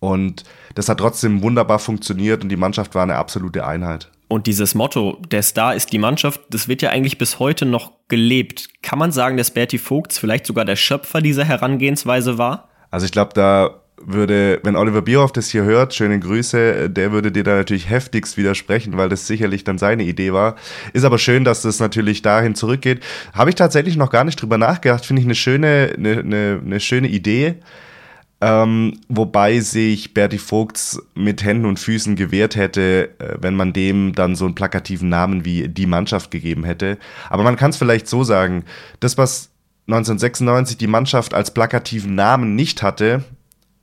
Und 0.00 0.44
das 0.74 0.88
hat 0.88 0.98
trotzdem 0.98 1.42
wunderbar 1.42 1.78
funktioniert 1.78 2.42
und 2.42 2.48
die 2.48 2.56
Mannschaft 2.56 2.94
war 2.94 3.02
eine 3.02 3.16
absolute 3.16 3.66
Einheit. 3.66 4.10
Und 4.28 4.46
dieses 4.46 4.74
Motto, 4.74 5.18
der 5.30 5.42
Star 5.42 5.74
ist 5.74 5.92
die 5.92 5.98
Mannschaft, 5.98 6.40
das 6.50 6.68
wird 6.68 6.82
ja 6.82 6.90
eigentlich 6.90 7.16
bis 7.18 7.38
heute 7.38 7.64
noch 7.64 7.92
gelebt. 8.08 8.68
Kann 8.82 8.98
man 8.98 9.10
sagen, 9.10 9.38
dass 9.38 9.50
Bertie 9.50 9.78
Vogts 9.78 10.18
vielleicht 10.18 10.46
sogar 10.46 10.66
der 10.66 10.76
Schöpfer 10.76 11.22
dieser 11.22 11.44
Herangehensweise 11.44 12.36
war? 12.36 12.68
Also 12.90 13.06
ich 13.06 13.12
glaube, 13.12 13.32
da 13.34 13.80
würde, 14.04 14.60
wenn 14.62 14.76
Oliver 14.76 15.02
Bierhoff 15.02 15.32
das 15.32 15.48
hier 15.48 15.64
hört, 15.64 15.94
schöne 15.94 16.20
Grüße, 16.20 16.90
der 16.90 17.10
würde 17.10 17.32
dir 17.32 17.42
da 17.42 17.56
natürlich 17.56 17.90
heftigst 17.90 18.36
widersprechen, 18.36 18.96
weil 18.96 19.08
das 19.08 19.26
sicherlich 19.26 19.64
dann 19.64 19.78
seine 19.78 20.04
Idee 20.04 20.32
war. 20.32 20.56
Ist 20.92 21.04
aber 21.04 21.18
schön, 21.18 21.44
dass 21.44 21.62
das 21.62 21.80
natürlich 21.80 22.22
dahin 22.22 22.54
zurückgeht. 22.54 23.02
Habe 23.32 23.50
ich 23.50 23.56
tatsächlich 23.56 23.96
noch 23.96 24.10
gar 24.10 24.24
nicht 24.24 24.40
drüber 24.40 24.58
nachgedacht, 24.58 25.04
finde 25.04 25.20
ich 25.20 25.26
eine 25.26 25.34
schöne, 25.34 25.94
eine, 25.96 26.18
eine, 26.18 26.60
eine 26.64 26.80
schöne 26.80 27.08
Idee. 27.08 27.56
Ähm, 28.40 29.00
wobei 29.08 29.58
sich 29.58 30.14
Berti 30.14 30.38
Vogts 30.38 31.02
mit 31.14 31.42
Händen 31.42 31.66
und 31.66 31.80
Füßen 31.80 32.14
gewehrt 32.14 32.54
hätte, 32.54 33.10
äh, 33.18 33.36
wenn 33.40 33.56
man 33.56 33.72
dem 33.72 34.14
dann 34.14 34.36
so 34.36 34.44
einen 34.44 34.54
plakativen 34.54 35.08
Namen 35.08 35.44
wie 35.44 35.68
die 35.68 35.86
Mannschaft 35.86 36.30
gegeben 36.30 36.62
hätte. 36.62 36.98
Aber 37.30 37.42
man 37.42 37.56
kann 37.56 37.70
es 37.70 37.76
vielleicht 37.76 38.06
so 38.06 38.22
sagen, 38.22 38.64
das, 39.00 39.18
was 39.18 39.50
1996 39.88 40.76
die 40.76 40.86
Mannschaft 40.86 41.34
als 41.34 41.52
plakativen 41.52 42.14
Namen 42.14 42.54
nicht 42.54 42.82
hatte, 42.82 43.24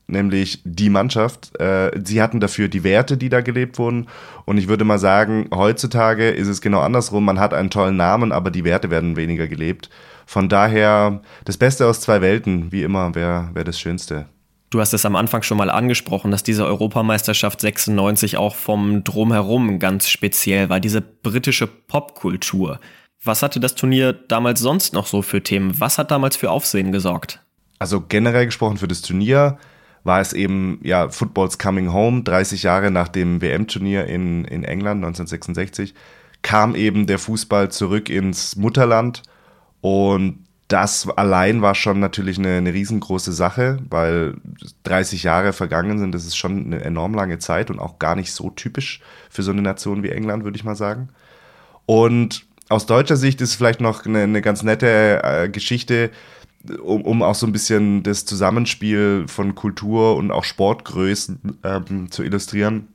nämlich 0.07 0.61
die 0.63 0.89
Mannschaft. 0.89 1.59
Äh, 1.59 1.91
sie 2.03 2.21
hatten 2.21 2.39
dafür 2.39 2.69
die 2.69 2.85
Werte, 2.85 3.17
die 3.17 3.29
da 3.29 3.41
gelebt 3.41 3.77
wurden. 3.77 4.07
Und 4.45 4.57
ich 4.57 4.69
würde 4.69 4.85
mal 4.85 4.99
sagen, 4.99 5.49
heutzutage 5.53 6.29
ist 6.29 6.47
es 6.47 6.61
genau 6.61 6.79
andersrum. 6.79 7.25
Man 7.25 7.41
hat 7.41 7.53
einen 7.53 7.69
tollen 7.69 7.97
Namen, 7.97 8.31
aber 8.31 8.51
die 8.51 8.63
Werte 8.63 8.89
werden 8.89 9.17
weniger 9.17 9.47
gelebt. 9.47 9.89
Von 10.25 10.47
daher, 10.47 11.21
das 11.43 11.57
Beste 11.57 11.87
aus 11.87 12.01
zwei 12.01 12.21
Welten, 12.21 12.71
wie 12.71 12.83
immer, 12.83 13.15
wäre 13.15 13.49
wär 13.53 13.63
das 13.63 13.79
Schönste. 13.79 14.27
Du 14.75 14.81
hast 14.81 14.93
es 14.93 15.05
am 15.05 15.15
Anfang 15.15 15.41
schon 15.41 15.57
mal 15.57 15.69
angesprochen, 15.69 16.31
dass 16.31 16.43
diese 16.43 16.65
Europameisterschaft 16.65 17.61
96 17.61 18.35
auch 18.35 18.57
vom 18.57 19.05
Drumherum 19.05 19.79
ganz 19.79 20.09
speziell 20.09 20.67
war, 20.67 20.81
diese 20.81 20.99
britische 20.99 21.65
Popkultur. 21.65 22.81
Was 23.23 23.41
hatte 23.41 23.61
das 23.61 23.75
Turnier 23.75 24.11
damals 24.11 24.59
sonst 24.59 24.93
noch 24.93 25.07
so 25.07 25.21
für 25.21 25.41
Themen? 25.41 25.79
Was 25.79 25.97
hat 25.97 26.11
damals 26.11 26.35
für 26.35 26.51
Aufsehen 26.51 26.91
gesorgt? 26.91 27.39
Also 27.79 28.01
generell 28.01 28.47
gesprochen 28.47 28.75
für 28.75 28.89
das 28.89 29.01
Turnier 29.01 29.59
war 30.03 30.19
es 30.19 30.33
eben, 30.33 30.81
ja, 30.83 31.07
Football's 31.07 31.57
Coming 31.57 31.93
Home, 31.93 32.23
30 32.23 32.63
Jahre 32.63 32.91
nach 32.91 33.07
dem 33.07 33.41
WM-Turnier 33.41 34.07
in, 34.07 34.43
in 34.43 34.65
England 34.65 35.05
1966, 35.05 35.93
kam 36.41 36.75
eben 36.75 37.07
der 37.07 37.19
Fußball 37.19 37.71
zurück 37.71 38.09
ins 38.09 38.57
Mutterland 38.57 39.23
und 39.79 40.44
das 40.67 41.07
allein 41.07 41.61
war 41.61 41.75
schon 41.75 41.99
natürlich 41.99 42.39
eine, 42.39 42.57
eine 42.57 42.73
riesengroße 42.73 43.31
Sache, 43.31 43.77
weil 43.89 44.35
30 44.83 45.23
Jahre 45.23 45.53
vergangen 45.53 45.99
sind, 45.99 46.13
das 46.13 46.25
ist 46.25 46.35
schon 46.35 46.65
eine 46.65 46.81
enorm 46.83 47.13
lange 47.13 47.37
Zeit 47.37 47.69
und 47.69 47.79
auch 47.79 47.99
gar 47.99 48.15
nicht 48.15 48.31
so 48.31 48.49
typisch 48.49 49.01
für 49.29 49.43
so 49.43 49.51
eine 49.51 49.61
Nation 49.61 50.01
wie 50.01 50.09
England, 50.09 50.43
würde 50.43 50.57
ich 50.57 50.63
mal 50.63 50.75
sagen. 50.75 51.09
Und 51.85 52.45
aus 52.69 52.87
deutscher 52.87 53.15
Sicht 53.15 53.41
ist 53.41 53.53
vielleicht 53.53 53.79
noch 53.79 54.05
eine, 54.05 54.23
eine 54.23 54.41
ganz 54.41 54.63
nette 54.63 55.21
äh, 55.23 55.49
Geschichte, 55.49 56.09
um, 56.81 57.03
um 57.03 57.21
auch 57.21 57.35
so 57.35 57.45
ein 57.45 57.51
bisschen 57.51 58.01
das 58.01 58.25
Zusammenspiel 58.25 59.25
von 59.27 59.53
Kultur 59.53 60.15
und 60.15 60.31
auch 60.31 60.43
Sportgrößen 60.43 61.59
ähm, 61.63 62.09
zu 62.09 62.23
illustrieren, 62.23 62.87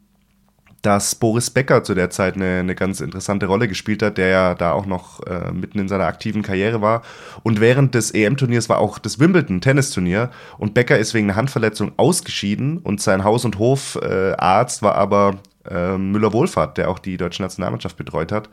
dass 0.82 1.14
Boris 1.14 1.50
Becker 1.50 1.84
zu 1.84 1.94
der 1.94 2.10
Zeit 2.10 2.36
eine, 2.36 2.60
eine 2.60 2.74
ganz 2.74 3.00
interessante 3.00 3.46
Rolle 3.46 3.68
gespielt 3.68 4.02
hat, 4.02 4.18
der 4.18 4.28
ja 4.28 4.54
da 4.54 4.72
auch 4.72 4.86
noch 4.86 5.20
äh, 5.26 5.52
mitten 5.52 5.78
in 5.78 5.88
seiner 5.88 6.06
aktiven 6.06 6.42
Karriere 6.42 6.80
war. 6.80 7.02
Und 7.42 7.60
während 7.60 7.94
des 7.94 8.12
EM-Turniers 8.12 8.68
war 8.68 8.78
auch 8.78 8.98
das 8.98 9.18
Wimbledon-Tennisturnier 9.18 10.30
und 10.58 10.74
Becker 10.74 10.98
ist 10.98 11.12
wegen 11.12 11.28
einer 11.28 11.36
Handverletzung 11.36 11.92
ausgeschieden 11.96 12.78
und 12.78 13.00
sein 13.00 13.24
Haus- 13.24 13.44
und 13.44 13.58
Hofarzt 13.58 14.80
äh, 14.80 14.84
war 14.84 14.94
aber 14.94 15.38
äh, 15.68 15.98
Müller-Wohlfahrt, 15.98 16.78
der 16.78 16.88
auch 16.88 16.98
die 16.98 17.16
deutsche 17.16 17.42
Nationalmannschaft 17.42 17.96
betreut 17.96 18.32
hat. 18.32 18.48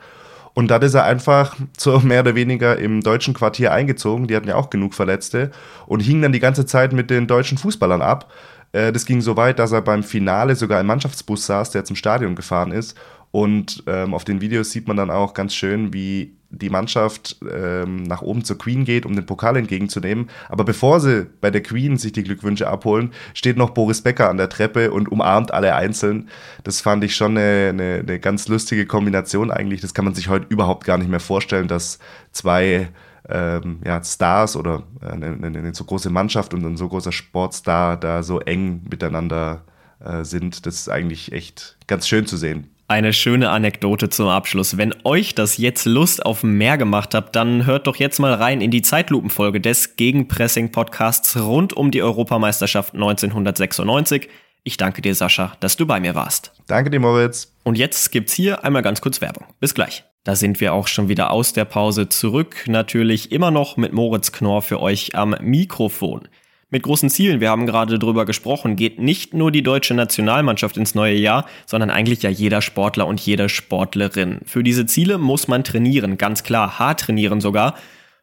Und 0.54 0.72
dann 0.72 0.82
ist 0.82 0.94
er 0.94 1.04
einfach 1.04 1.56
so 1.78 2.00
mehr 2.00 2.20
oder 2.20 2.34
weniger 2.34 2.78
im 2.78 3.00
deutschen 3.00 3.32
Quartier 3.32 3.72
eingezogen. 3.72 4.26
Die 4.26 4.36
hatten 4.36 4.48
ja 4.48 4.56
auch 4.56 4.70
genug 4.70 4.94
Verletzte 4.94 5.50
und 5.86 6.00
hing 6.00 6.20
dann 6.20 6.32
die 6.32 6.40
ganze 6.40 6.66
Zeit 6.66 6.92
mit 6.92 7.10
den 7.10 7.26
deutschen 7.26 7.58
Fußballern 7.58 8.02
ab. 8.02 8.30
Äh, 8.72 8.92
das 8.92 9.06
ging 9.06 9.20
so 9.20 9.36
weit, 9.36 9.58
dass 9.58 9.72
er 9.72 9.82
beim 9.82 10.02
Finale 10.02 10.56
sogar 10.56 10.80
im 10.80 10.86
Mannschaftsbus 10.86 11.46
saß, 11.46 11.70
der 11.70 11.84
zum 11.84 11.96
Stadion 11.96 12.34
gefahren 12.34 12.72
ist. 12.72 12.96
Und 13.30 13.82
ähm, 13.86 14.14
auf 14.14 14.24
den 14.24 14.40
Videos 14.40 14.70
sieht 14.70 14.88
man 14.88 14.96
dann 14.96 15.10
auch 15.10 15.34
ganz 15.34 15.54
schön, 15.54 15.92
wie 15.92 16.34
die 16.50 16.70
Mannschaft 16.70 17.36
ähm, 17.52 18.04
nach 18.04 18.22
oben 18.22 18.42
zur 18.42 18.56
Queen 18.56 18.86
geht, 18.86 19.04
um 19.04 19.14
den 19.14 19.26
Pokal 19.26 19.56
entgegenzunehmen. 19.56 20.30
Aber 20.48 20.64
bevor 20.64 20.98
sie 21.00 21.26
bei 21.42 21.50
der 21.50 21.62
Queen 21.62 21.98
sich 21.98 22.12
die 22.12 22.22
Glückwünsche 22.22 22.68
abholen, 22.68 23.12
steht 23.34 23.58
noch 23.58 23.70
Boris 23.70 24.00
Becker 24.00 24.30
an 24.30 24.38
der 24.38 24.48
Treppe 24.48 24.90
und 24.92 25.12
umarmt 25.12 25.52
alle 25.52 25.74
einzeln. 25.74 26.30
Das 26.64 26.80
fand 26.80 27.04
ich 27.04 27.14
schon 27.14 27.36
eine, 27.36 27.68
eine, 27.68 27.94
eine 28.00 28.18
ganz 28.18 28.48
lustige 28.48 28.86
Kombination 28.86 29.50
eigentlich. 29.50 29.82
Das 29.82 29.92
kann 29.92 30.06
man 30.06 30.14
sich 30.14 30.28
heute 30.28 30.46
überhaupt 30.48 30.86
gar 30.86 30.96
nicht 30.96 31.10
mehr 31.10 31.20
vorstellen, 31.20 31.68
dass 31.68 31.98
zwei 32.32 32.88
ähm, 33.28 33.80
ja, 33.84 34.02
Stars 34.02 34.56
oder 34.56 34.82
äh, 35.02 35.06
eine, 35.06 35.26
eine, 35.26 35.58
eine, 35.58 35.74
so 35.74 35.84
große 35.84 36.10
Mannschaft 36.10 36.54
und 36.54 36.64
ein 36.64 36.76
so 36.76 36.88
großer 36.88 37.12
Sportstar 37.12 37.96
da 37.96 38.22
so 38.22 38.40
eng 38.40 38.82
miteinander 38.90 39.62
äh, 40.04 40.24
sind. 40.24 40.66
Das 40.66 40.74
ist 40.76 40.88
eigentlich 40.88 41.32
echt 41.32 41.76
ganz 41.86 42.08
schön 42.08 42.26
zu 42.26 42.36
sehen. 42.36 42.70
Eine 42.90 43.12
schöne 43.12 43.50
Anekdote 43.50 44.08
zum 44.08 44.28
Abschluss. 44.28 44.78
Wenn 44.78 44.94
euch 45.04 45.34
das 45.34 45.58
jetzt 45.58 45.84
Lust 45.84 46.24
auf 46.24 46.42
mehr 46.42 46.78
gemacht 46.78 47.14
habt, 47.14 47.36
dann 47.36 47.66
hört 47.66 47.86
doch 47.86 47.96
jetzt 47.96 48.18
mal 48.18 48.32
rein 48.32 48.62
in 48.62 48.70
die 48.70 48.80
Zeitlupenfolge 48.80 49.60
des 49.60 49.96
Gegenpressing-Podcasts 49.96 51.36
rund 51.36 51.74
um 51.74 51.90
die 51.90 52.02
Europameisterschaft 52.02 52.94
1996. 52.94 54.30
Ich 54.64 54.78
danke 54.78 55.02
dir, 55.02 55.14
Sascha, 55.14 55.52
dass 55.60 55.76
du 55.76 55.86
bei 55.86 56.00
mir 56.00 56.14
warst. 56.14 56.52
Danke 56.66 56.88
dir, 56.88 57.00
Moritz. 57.00 57.52
Und 57.62 57.76
jetzt 57.76 58.10
gibt's 58.10 58.32
hier 58.32 58.64
einmal 58.64 58.80
ganz 58.80 59.02
kurz 59.02 59.20
Werbung. 59.20 59.44
Bis 59.60 59.74
gleich. 59.74 60.07
Da 60.24 60.36
sind 60.36 60.60
wir 60.60 60.74
auch 60.74 60.88
schon 60.88 61.08
wieder 61.08 61.30
aus 61.30 61.52
der 61.52 61.64
Pause 61.64 62.08
zurück. 62.08 62.64
Natürlich 62.66 63.32
immer 63.32 63.50
noch 63.50 63.76
mit 63.76 63.92
Moritz 63.92 64.32
Knorr 64.32 64.62
für 64.62 64.80
euch 64.80 65.14
am 65.14 65.34
Mikrofon 65.40 66.28
mit 66.70 66.82
großen 66.82 67.08
Zielen, 67.08 67.40
wir 67.40 67.50
haben 67.50 67.66
gerade 67.66 67.98
drüber 67.98 68.26
gesprochen, 68.26 68.76
geht 68.76 68.98
nicht 68.98 69.32
nur 69.32 69.50
die 69.50 69.62
deutsche 69.62 69.94
Nationalmannschaft 69.94 70.76
ins 70.76 70.94
neue 70.94 71.14
Jahr, 71.14 71.46
sondern 71.66 71.90
eigentlich 71.90 72.22
ja 72.22 72.30
jeder 72.30 72.60
Sportler 72.60 73.06
und 73.06 73.20
jede 73.20 73.48
Sportlerin. 73.48 74.40
Für 74.44 74.62
diese 74.62 74.84
Ziele 74.86 75.18
muss 75.18 75.48
man 75.48 75.64
trainieren, 75.64 76.18
ganz 76.18 76.42
klar, 76.42 76.78
hart 76.78 77.00
trainieren 77.00 77.40
sogar. 77.40 77.74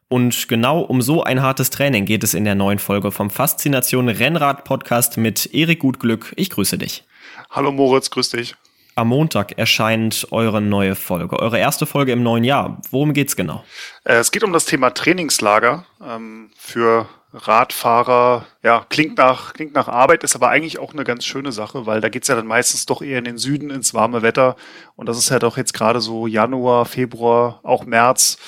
Und 0.08 0.46
genau 0.46 0.80
um 0.82 1.02
so 1.02 1.24
ein 1.24 1.42
hartes 1.42 1.70
Training 1.70 2.04
geht 2.04 2.22
es 2.22 2.34
in 2.34 2.44
der 2.44 2.54
neuen 2.54 2.78
Folge 2.78 3.10
vom 3.10 3.30
Faszination 3.30 4.08
Rennrad 4.08 4.62
Podcast 4.62 5.16
mit 5.16 5.52
Erik 5.52 5.80
Gutglück. 5.80 6.32
Ich 6.36 6.50
grüße 6.50 6.78
dich. 6.78 7.02
Hallo 7.50 7.72
Moritz, 7.72 8.10
grüß 8.10 8.30
dich. 8.30 8.54
Am 8.98 9.08
Montag 9.08 9.58
erscheint 9.58 10.26
eure 10.30 10.62
neue 10.62 10.94
Folge, 10.94 11.38
eure 11.38 11.58
erste 11.58 11.84
Folge 11.84 12.12
im 12.12 12.22
neuen 12.22 12.44
Jahr. 12.44 12.80
Worum 12.90 13.12
geht's 13.12 13.36
genau? 13.36 13.62
Äh, 14.04 14.14
es 14.14 14.30
geht 14.30 14.42
um 14.42 14.54
das 14.54 14.64
Thema 14.64 14.88
Trainingslager 14.88 15.84
ähm, 16.02 16.48
für 16.56 17.06
Radfahrer, 17.34 18.46
ja, 18.62 18.86
klingt 18.88 19.18
nach, 19.18 19.52
klingt 19.52 19.74
nach 19.74 19.88
Arbeit, 19.88 20.24
ist 20.24 20.34
aber 20.34 20.48
eigentlich 20.48 20.78
auch 20.78 20.94
eine 20.94 21.04
ganz 21.04 21.26
schöne 21.26 21.52
Sache, 21.52 21.84
weil 21.84 22.00
da 22.00 22.08
geht's 22.08 22.28
ja 22.28 22.36
dann 22.36 22.46
meistens 22.46 22.86
doch 22.86 23.02
eher 23.02 23.18
in 23.18 23.26
den 23.26 23.36
Süden, 23.36 23.68
ins 23.68 23.92
warme 23.92 24.22
Wetter. 24.22 24.56
Und 24.94 25.10
das 25.10 25.18
ist 25.18 25.28
ja 25.28 25.38
doch 25.38 25.58
jetzt 25.58 25.74
gerade 25.74 26.00
so 26.00 26.26
Januar, 26.26 26.86
Februar, 26.86 27.60
auch 27.64 27.84
März, 27.84 28.38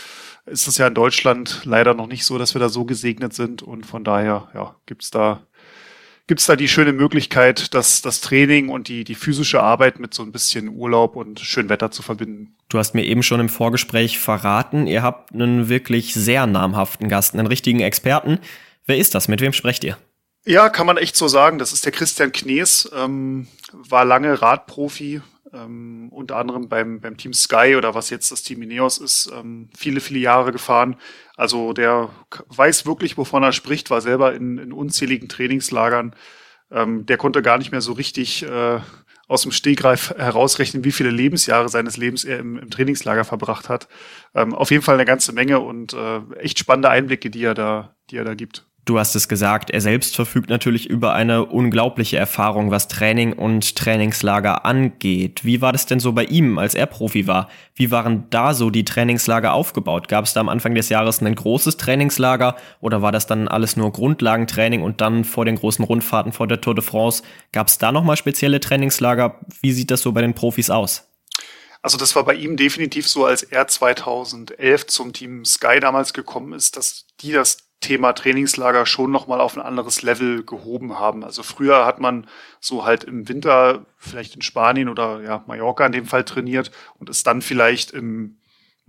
ist 0.47 0.67
es 0.67 0.78
ja 0.78 0.87
in 0.87 0.95
Deutschland 0.95 1.61
leider 1.64 1.93
noch 1.93 2.07
nicht 2.07 2.25
so, 2.25 2.38
dass 2.38 2.55
wir 2.55 2.61
da 2.61 2.71
so 2.71 2.87
gesegnet 2.87 3.35
sind. 3.35 3.62
Und 3.62 3.85
von 3.85 4.02
daher, 4.02 4.49
ja, 4.55 4.76
gibt's 4.87 5.11
da, 5.11 5.40
gibt's 6.29 6.47
da 6.47 6.55
die 6.55 6.69
schöne 6.69 6.93
Möglichkeit, 6.93 7.75
dass 7.75 8.03
das 8.03 8.21
Training 8.21 8.69
und 8.69 8.87
die, 8.87 9.03
die 9.03 9.17
physische 9.17 9.61
Arbeit 9.61 9.99
mit 9.99 10.15
so 10.15 10.23
ein 10.23 10.31
bisschen 10.31 10.69
Urlaub 10.69 11.17
und 11.17 11.41
schön 11.41 11.69
Wetter 11.69 11.91
zu 11.91 12.03
verbinden. 12.03 12.55
Du 12.69 12.79
hast 12.79 12.95
mir 12.95 13.05
eben 13.05 13.25
schon 13.25 13.41
im 13.41 13.49
Vorgespräch 13.49 14.19
verraten, 14.19 14.87
ihr 14.87 15.03
habt 15.03 15.33
einen 15.33 15.69
wirklich 15.69 16.15
sehr 16.15 16.47
namhaften 16.47 17.09
Gast, 17.09 17.35
einen 17.35 17.47
richtigen 17.47 17.81
Experten. 17.81 18.39
Wer 18.87 18.99
ist 18.99 19.15
das? 19.15 19.27
Mit 19.27 19.41
wem 19.41 19.53
sprecht 19.53 19.83
ihr? 19.85 19.97
Ja, 20.45 20.69
kann 20.69 20.87
man 20.87 20.97
echt 20.97 21.17
so 21.17 21.29
sagen. 21.29 21.59
Das 21.59 21.73
ist 21.73 21.85
der 21.85 21.93
Christian 21.93 22.33
Knees, 22.33 22.91
ähm, 22.95 23.49
war 23.73 24.05
lange 24.05 24.41
Radprofi, 24.41 25.21
ähm, 25.52 26.09
unter 26.11 26.37
anderem 26.37 26.69
beim, 26.69 27.00
beim 27.00 27.17
Team 27.17 27.33
Sky 27.33 27.75
oder 27.76 27.95
was 27.95 28.11
jetzt 28.11 28.31
das 28.31 28.43
Team 28.43 28.62
Ineos 28.62 28.99
ist, 28.99 29.31
ähm, 29.35 29.69
viele, 29.76 30.00
viele 30.00 30.19
Jahre 30.19 30.52
gefahren. 30.52 30.97
Also 31.37 31.73
der 31.73 32.11
weiß 32.49 32.87
wirklich, 32.87 33.17
wovon 33.17 33.43
er 33.43 33.52
spricht, 33.52 33.90
war 33.90 34.00
selber 34.00 34.35
in, 34.35 34.59
in 34.59 34.73
unzähligen 34.73 35.28
Trainingslagern. 35.28 36.14
Ähm, 36.71 37.07
der 37.07 37.17
konnte 37.17 37.43
gar 37.43 37.59
nicht 37.59 37.71
mehr 37.71 37.81
so 37.81 37.93
richtig 37.93 38.43
äh, 38.45 38.81
aus 39.26 39.43
dem 39.43 39.52
Stegreif 39.52 40.14
herausrechnen, 40.17 40.85
wie 40.85 40.93
viele 40.93 41.11
Lebensjahre 41.11 41.69
seines 41.69 41.97
Lebens 41.97 42.25
er 42.25 42.38
im, 42.38 42.59
im 42.59 42.71
Trainingslager 42.71 43.25
verbracht 43.25 43.69
hat. 43.69 43.88
Ähm, 44.35 44.55
auf 44.55 44.71
jeden 44.71 44.83
Fall 44.83 44.95
eine 44.95 45.05
ganze 45.05 45.33
Menge 45.33 45.61
und 45.61 45.93
äh, 45.93 46.21
echt 46.38 46.59
spannende 46.59 46.90
Einblicke, 46.90 47.31
die 47.31 47.45
er 47.45 47.55
da, 47.55 47.95
die 48.11 48.17
er 48.17 48.25
da 48.25 48.35
gibt. 48.35 48.68
Du 48.88 48.99
hast 48.99 49.14
es 49.14 49.28
gesagt, 49.28 49.68
er 49.68 49.83
selbst 49.83 50.16
verfügt 50.16 50.49
natürlich 50.49 50.88
über 50.88 51.12
eine 51.12 51.45
unglaubliche 51.45 52.16
Erfahrung, 52.16 52.71
was 52.71 52.88
Training 52.88 53.35
und 53.35 53.76
Trainingslager 53.76 54.64
angeht. 54.64 55.45
Wie 55.45 55.61
war 55.61 55.73
das 55.73 55.85
denn 55.85 56.00
so 56.00 56.14
bei 56.14 56.25
ihm, 56.25 56.57
als 56.57 56.75
er 56.75 56.87
Profi 56.87 57.26
war? 57.26 57.50
Wie 57.75 57.90
waren 57.90 58.30
da 58.30 58.54
so 58.54 58.71
die 58.71 58.87
Trainingslager 58.87 59.52
aufgebaut? 59.52 60.09
Gab 60.09 60.25
es 60.25 60.33
da 60.33 60.40
am 60.40 60.49
Anfang 60.49 60.75
des 60.75 60.88
Jahres 60.88 61.21
ein 61.21 61.35
großes 61.35 61.76
Trainingslager 61.76 62.57
oder 62.80 63.02
war 63.02 63.12
das 63.12 63.26
dann 63.26 63.47
alles 63.47 63.76
nur 63.76 63.92
Grundlagentraining 63.92 64.80
und 64.80 65.02
dann 65.02 65.25
vor 65.25 65.45
den 65.45 65.57
großen 65.57 65.85
Rundfahrten 65.85 66.33
vor 66.33 66.47
der 66.47 66.62
Tour 66.62 66.75
de 66.75 66.83
France? 66.83 67.23
Gab 67.52 67.66
es 67.66 67.76
da 67.76 67.92
nochmal 67.92 68.16
spezielle 68.16 68.59
Trainingslager? 68.59 69.38
Wie 69.61 69.73
sieht 69.73 69.90
das 69.90 70.00
so 70.00 70.12
bei 70.12 70.23
den 70.23 70.33
Profis 70.33 70.71
aus? 70.71 71.04
Also 71.83 71.99
das 71.99 72.16
war 72.16 72.25
bei 72.25 72.37
ihm 72.37 72.57
definitiv 72.57 73.07
so, 73.07 73.26
als 73.26 73.42
er 73.42 73.68
2011 73.68 74.87
zum 74.87 75.12
Team 75.12 75.45
Sky 75.45 75.78
damals 75.78 76.14
gekommen 76.14 76.54
ist, 76.54 76.78
dass 76.78 77.04
die 77.21 77.33
das 77.33 77.68
Thema 77.81 78.13
Trainingslager 78.13 78.87
schon 78.87 79.13
nochmal 79.13 79.41
auf 79.41 79.57
ein 79.57 79.63
anderes 79.63 80.03
Level 80.03 80.45
gehoben 80.45 80.99
haben. 80.99 81.23
Also 81.23 81.43
früher 81.43 81.87
hat 81.87 82.01
man 82.01 82.27
so 82.61 82.85
halt 82.85 83.05
im 83.05 83.29
Winter 83.29 83.87
vielleicht 83.97 84.35
in 84.35 84.43
Spanien 84.43 84.89
oder 84.89 85.23
ja 85.23 85.45
Mallorca 85.47 85.87
in 85.87 85.93
dem 85.93 86.07
Fall 86.07 86.25
trainiert 86.25 86.73
und 86.99 87.09
ist 87.09 87.27
dann 87.27 87.41
vielleicht 87.41 87.93
im 87.93 88.39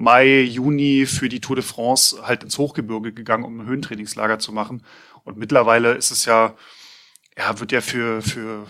Mai, 0.02 0.42
Juni 0.44 1.06
für 1.06 1.28
die 1.28 1.42
Tour 1.42 1.58
de 1.58 1.66
France 1.66 2.26
halt 2.26 2.44
ins 2.44 2.58
Hochgebirge 2.58 3.12
gegangen, 3.12 3.44
um 3.44 3.60
ein 3.60 3.68
Höhentrainingslager 3.68 4.40
zu 4.40 4.54
machen. 4.54 4.82
Und 5.26 5.38
mittlerweile 5.38 5.92
ist 5.92 6.10
es 6.10 6.24
ja, 6.24 6.56
ja, 7.38 7.60
wird 7.60 7.74
ja 7.74 7.82
für, 7.82 8.22
für, 8.22 8.66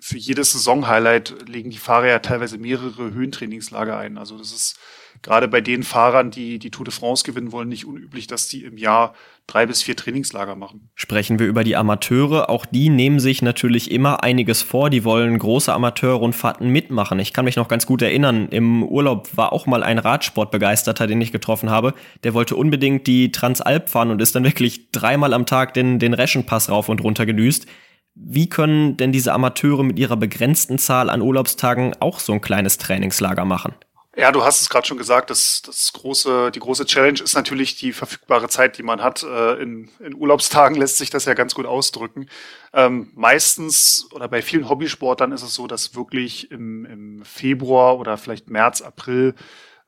für 0.00 0.16
jedes 0.16 0.52
Saisonhighlight 0.52 1.48
legen 1.48 1.68
die 1.68 1.76
Fahrer 1.76 2.06
ja 2.06 2.18
teilweise 2.18 2.56
mehrere 2.56 3.12
Höhentrainingslager 3.12 3.98
ein. 3.98 4.16
Also 4.16 4.38
das 4.38 4.52
ist 4.52 4.78
gerade 5.22 5.48
bei 5.48 5.60
den 5.60 5.82
Fahrern, 5.82 6.30
die 6.30 6.58
die 6.58 6.70
Tour 6.70 6.84
de 6.84 6.92
France 6.94 7.24
gewinnen 7.24 7.52
wollen, 7.52 7.68
nicht 7.68 7.86
unüblich, 7.86 8.26
dass 8.26 8.48
die 8.48 8.64
im 8.64 8.76
Jahr 8.76 9.14
drei 9.46 9.66
bis 9.66 9.82
vier 9.82 9.96
Trainingslager 9.96 10.54
machen. 10.54 10.90
Sprechen 10.94 11.38
wir 11.38 11.46
über 11.46 11.64
die 11.64 11.76
Amateure. 11.76 12.48
Auch 12.48 12.66
die 12.66 12.88
nehmen 12.88 13.20
sich 13.20 13.42
natürlich 13.42 13.90
immer 13.90 14.22
einiges 14.22 14.62
vor. 14.62 14.90
Die 14.90 15.04
wollen 15.04 15.38
große 15.38 15.72
Amateurrundfahrten 15.72 16.68
mitmachen. 16.68 17.18
Ich 17.18 17.32
kann 17.32 17.44
mich 17.44 17.56
noch 17.56 17.68
ganz 17.68 17.86
gut 17.86 18.02
erinnern, 18.02 18.48
im 18.50 18.82
Urlaub 18.82 19.36
war 19.36 19.52
auch 19.52 19.66
mal 19.66 19.82
ein 19.82 19.98
Radsportbegeisterter, 19.98 21.06
den 21.06 21.20
ich 21.20 21.32
getroffen 21.32 21.70
habe. 21.70 21.94
Der 22.22 22.34
wollte 22.34 22.56
unbedingt 22.56 23.06
die 23.06 23.32
Transalp 23.32 23.90
fahren 23.90 24.10
und 24.10 24.22
ist 24.22 24.34
dann 24.34 24.44
wirklich 24.50 24.90
dreimal 24.92 25.34
am 25.34 25.46
Tag 25.46 25.74
den, 25.74 25.98
den 25.98 26.14
Reschenpass 26.14 26.70
rauf 26.70 26.88
und 26.88 27.02
runter 27.02 27.26
gedüst. 27.26 27.66
Wie 28.14 28.48
können 28.48 28.96
denn 28.96 29.12
diese 29.12 29.32
Amateure 29.32 29.82
mit 29.82 29.98
ihrer 29.98 30.16
begrenzten 30.16 30.78
Zahl 30.78 31.10
an 31.10 31.22
Urlaubstagen 31.22 31.94
auch 32.00 32.20
so 32.20 32.32
ein 32.32 32.40
kleines 32.40 32.76
Trainingslager 32.76 33.44
machen? 33.44 33.74
Ja, 34.20 34.32
du 34.32 34.44
hast 34.44 34.60
es 34.60 34.68
gerade 34.68 34.86
schon 34.86 34.98
gesagt, 34.98 35.30
das, 35.30 35.62
das 35.62 35.94
große, 35.94 36.50
die 36.50 36.60
große 36.60 36.84
Challenge 36.84 37.22
ist 37.22 37.34
natürlich 37.34 37.76
die 37.78 37.94
verfügbare 37.94 38.50
Zeit, 38.50 38.76
die 38.76 38.82
man 38.82 39.02
hat. 39.02 39.22
Äh, 39.22 39.62
in, 39.62 39.88
in 39.98 40.14
Urlaubstagen 40.14 40.76
lässt 40.78 40.98
sich 40.98 41.08
das 41.08 41.24
ja 41.24 41.32
ganz 41.32 41.54
gut 41.54 41.64
ausdrücken. 41.64 42.26
Ähm, 42.74 43.12
meistens 43.14 44.08
oder 44.12 44.28
bei 44.28 44.42
vielen 44.42 44.68
Hobbysportlern 44.68 45.32
ist 45.32 45.40
es 45.42 45.54
so, 45.54 45.66
dass 45.66 45.94
wirklich 45.94 46.50
im, 46.50 46.84
im 46.84 47.24
Februar 47.24 47.98
oder 47.98 48.18
vielleicht 48.18 48.50
März, 48.50 48.82
April 48.82 49.34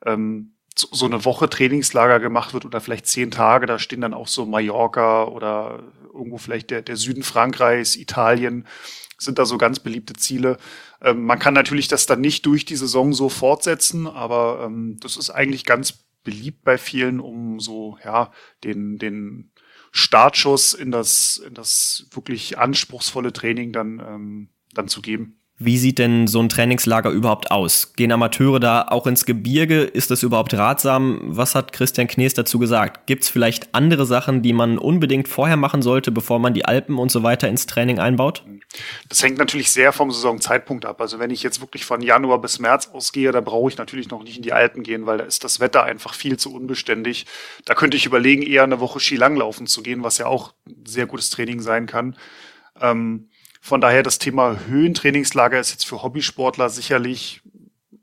ähm, 0.03 0.55
so, 0.75 0.87
so 0.91 1.05
eine 1.05 1.25
Woche 1.25 1.47
Trainingslager 1.47 2.19
gemacht 2.19 2.55
wird 2.55 2.65
oder 2.65 2.81
vielleicht 2.81 3.05
zehn 3.05 3.29
Tage. 3.29 3.67
Da 3.67 3.77
stehen 3.77 4.01
dann 4.01 4.15
auch 4.15 4.27
so 4.27 4.47
Mallorca 4.47 5.25
oder 5.25 5.83
irgendwo 6.11 6.39
vielleicht 6.39 6.71
der, 6.71 6.81
der 6.81 6.97
Süden 6.97 7.21
Frankreichs, 7.21 7.95
Italien 7.95 8.65
sind 9.23 9.39
da 9.39 9.45
so 9.45 9.57
ganz 9.57 9.79
beliebte 9.79 10.13
Ziele. 10.13 10.57
Ähm, 11.03 11.23
man 11.23 11.37
kann 11.39 11.53
natürlich 11.53 11.87
das 11.87 12.05
dann 12.05 12.21
nicht 12.21 12.45
durch 12.45 12.65
die 12.65 12.75
Saison 12.75 13.13
so 13.13 13.29
fortsetzen, 13.29 14.07
aber 14.07 14.63
ähm, 14.65 14.97
das 15.01 15.17
ist 15.17 15.29
eigentlich 15.29 15.65
ganz 15.65 16.05
beliebt 16.23 16.63
bei 16.63 16.77
vielen, 16.77 17.19
um 17.19 17.59
so, 17.59 17.97
ja, 18.03 18.31
den, 18.63 18.97
den 18.97 19.51
Startschuss 19.91 20.73
in 20.73 20.91
das, 20.91 21.37
in 21.45 21.53
das 21.53 22.07
wirklich 22.11 22.57
anspruchsvolle 22.57 23.33
Training 23.33 23.73
dann, 23.73 23.99
ähm, 23.99 24.49
dann 24.73 24.87
zu 24.87 25.01
geben. 25.01 25.37
Wie 25.59 25.77
sieht 25.77 25.99
denn 25.99 26.25
so 26.27 26.41
ein 26.41 26.49
Trainingslager 26.49 27.11
überhaupt 27.11 27.51
aus? 27.51 27.93
Gehen 27.93 28.11
Amateure 28.11 28.59
da 28.59 28.87
auch 28.89 29.05
ins 29.05 29.23
Gebirge? 29.23 29.83
Ist 29.83 30.09
das 30.09 30.23
überhaupt 30.23 30.53
ratsam? 30.55 31.21
Was 31.23 31.53
hat 31.53 31.73
Christian 31.73 32.07
Knees 32.07 32.33
dazu 32.33 32.57
gesagt? 32.57 33.05
Gibt 33.05 33.23
es 33.23 33.29
vielleicht 33.29 33.73
andere 33.75 34.05
Sachen, 34.05 34.41
die 34.41 34.51
man 34.51 34.79
unbedingt 34.79 35.27
vorher 35.27 35.55
machen 35.55 35.83
sollte, 35.83 36.11
bevor 36.11 36.39
man 36.39 36.55
die 36.55 36.65
Alpen 36.65 36.97
und 36.97 37.11
so 37.11 37.21
weiter 37.21 37.47
ins 37.49 37.67
Training 37.67 37.99
einbaut? 37.99 38.43
Das 39.09 39.21
hängt 39.21 39.37
natürlich 39.37 39.71
sehr 39.71 39.93
vom 39.93 40.11
Saisonzeitpunkt 40.11 40.85
ab. 40.85 41.01
Also 41.01 41.19
wenn 41.19 41.29
ich 41.29 41.43
jetzt 41.43 41.61
wirklich 41.61 41.85
von 41.85 42.01
Januar 42.01 42.41
bis 42.41 42.59
März 42.59 42.89
ausgehe, 42.91 43.31
da 43.31 43.41
brauche 43.41 43.69
ich 43.69 43.77
natürlich 43.77 44.09
noch 44.09 44.23
nicht 44.23 44.37
in 44.37 44.43
die 44.43 44.53
Alpen 44.53 44.83
gehen, 44.83 45.05
weil 45.05 45.17
da 45.17 45.23
ist 45.25 45.43
das 45.43 45.59
Wetter 45.59 45.83
einfach 45.83 46.13
viel 46.13 46.37
zu 46.37 46.53
unbeständig. 46.53 47.25
Da 47.65 47.75
könnte 47.75 47.97
ich 47.97 48.05
überlegen, 48.05 48.41
eher 48.41 48.63
eine 48.63 48.79
Woche 48.79 48.99
Skilanglaufen 48.99 49.67
zu 49.67 49.83
gehen, 49.83 50.03
was 50.03 50.17
ja 50.17 50.25
auch 50.25 50.53
sehr 50.85 51.05
gutes 51.05 51.29
Training 51.29 51.61
sein 51.61 51.85
kann. 51.85 52.15
Ähm, 52.79 53.29
von 53.61 53.79
daher 53.79 54.03
das 54.03 54.19
Thema 54.19 54.59
Höhentrainingslager 54.67 55.59
ist 55.59 55.71
jetzt 55.71 55.85
für 55.85 56.03
Hobbysportler 56.03 56.69
sicherlich 56.69 57.41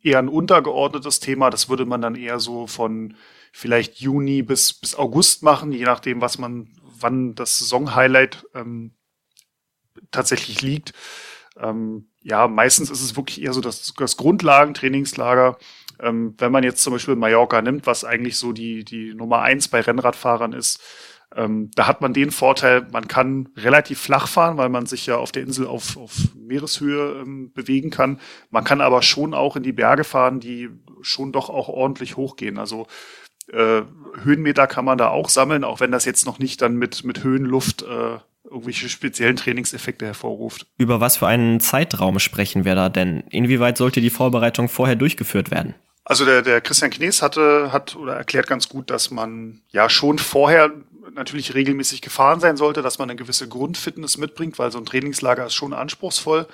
eher 0.02 0.18
ein 0.18 0.28
untergeordnetes 0.28 1.20
Thema. 1.20 1.50
Das 1.50 1.68
würde 1.68 1.84
man 1.84 2.00
dann 2.00 2.14
eher 2.14 2.40
so 2.40 2.66
von 2.66 3.14
vielleicht 3.52 4.00
Juni 4.00 4.42
bis, 4.42 4.72
bis 4.72 4.94
August 4.94 5.42
machen, 5.42 5.72
je 5.72 5.84
nachdem, 5.84 6.20
was 6.20 6.38
man, 6.38 6.68
wann 6.98 7.34
das 7.34 7.58
Saisonhighlight 7.58 8.46
ähm, 8.54 8.92
tatsächlich 10.10 10.62
liegt. 10.62 10.92
Ähm, 11.58 12.08
ja, 12.22 12.48
meistens 12.48 12.90
ist 12.90 13.02
es 13.02 13.16
wirklich 13.16 13.42
eher 13.42 13.52
so 13.52 13.60
das, 13.60 13.92
das 13.96 14.16
Grundlagentrainingslager. 14.16 15.58
Ähm, 16.00 16.34
wenn 16.38 16.52
man 16.52 16.64
jetzt 16.64 16.82
zum 16.82 16.92
Beispiel 16.92 17.16
Mallorca 17.16 17.62
nimmt, 17.62 17.86
was 17.86 18.04
eigentlich 18.04 18.38
so 18.38 18.52
die, 18.52 18.84
die 18.84 19.14
Nummer 19.14 19.40
eins 19.42 19.68
bei 19.68 19.80
Rennradfahrern 19.80 20.52
ist, 20.52 20.80
ähm, 21.34 21.70
da 21.74 21.86
hat 21.86 22.00
man 22.00 22.12
den 22.12 22.32
Vorteil, 22.32 22.86
man 22.90 23.06
kann 23.06 23.50
relativ 23.56 24.00
flach 24.00 24.26
fahren, 24.26 24.56
weil 24.56 24.68
man 24.68 24.86
sich 24.86 25.06
ja 25.06 25.16
auf 25.16 25.30
der 25.30 25.44
Insel 25.44 25.66
auf, 25.66 25.96
auf 25.96 26.16
Meereshöhe 26.34 27.20
ähm, 27.20 27.52
bewegen 27.52 27.90
kann. 27.90 28.18
Man 28.50 28.64
kann 28.64 28.80
aber 28.80 29.02
schon 29.02 29.32
auch 29.32 29.56
in 29.56 29.62
die 29.62 29.72
Berge 29.72 30.04
fahren, 30.04 30.40
die 30.40 30.70
schon 31.02 31.30
doch 31.32 31.48
auch 31.48 31.68
ordentlich 31.68 32.16
hochgehen. 32.16 32.58
Also 32.58 32.86
äh, 33.52 33.82
Höhenmeter 34.22 34.66
kann 34.66 34.84
man 34.84 34.98
da 34.98 35.08
auch 35.08 35.28
sammeln, 35.28 35.62
auch 35.62 35.78
wenn 35.80 35.92
das 35.92 36.04
jetzt 36.04 36.26
noch 36.26 36.40
nicht 36.40 36.62
dann 36.62 36.76
mit, 36.76 37.04
mit 37.04 37.22
Höhenluft 37.22 37.82
äh, 37.82 38.18
irgendwelche 38.44 38.88
speziellen 38.88 39.36
Trainingseffekte 39.36 40.06
hervorruft. 40.06 40.66
Über 40.78 41.00
was 41.00 41.18
für 41.18 41.26
einen 41.26 41.60
Zeitraum 41.60 42.18
sprechen 42.18 42.64
wir 42.64 42.74
da 42.74 42.88
denn? 42.88 43.24
Inwieweit 43.30 43.76
sollte 43.76 44.00
die 44.00 44.10
Vorbereitung 44.10 44.68
vorher 44.68 44.96
durchgeführt 44.96 45.50
werden? 45.50 45.74
Also 46.04 46.24
der, 46.24 46.42
der 46.42 46.60
Christian 46.60 46.90
Knees 46.90 47.22
hatte, 47.22 47.72
hat 47.72 47.94
oder 47.94 48.14
erklärt 48.14 48.46
ganz 48.46 48.68
gut, 48.68 48.90
dass 48.90 49.10
man 49.10 49.60
ja 49.70 49.88
schon 49.88 50.18
vorher 50.18 50.72
natürlich 51.14 51.54
regelmäßig 51.54 52.02
gefahren 52.02 52.40
sein 52.40 52.56
sollte, 52.56 52.82
dass 52.82 52.98
man 52.98 53.10
eine 53.10 53.16
gewisse 53.16 53.48
Grundfitness 53.48 54.16
mitbringt, 54.16 54.58
weil 54.58 54.72
so 54.72 54.78
ein 54.78 54.86
Trainingslager 54.86 55.46
ist 55.46 55.54
schon 55.54 55.72
anspruchsvoll. 55.72 56.46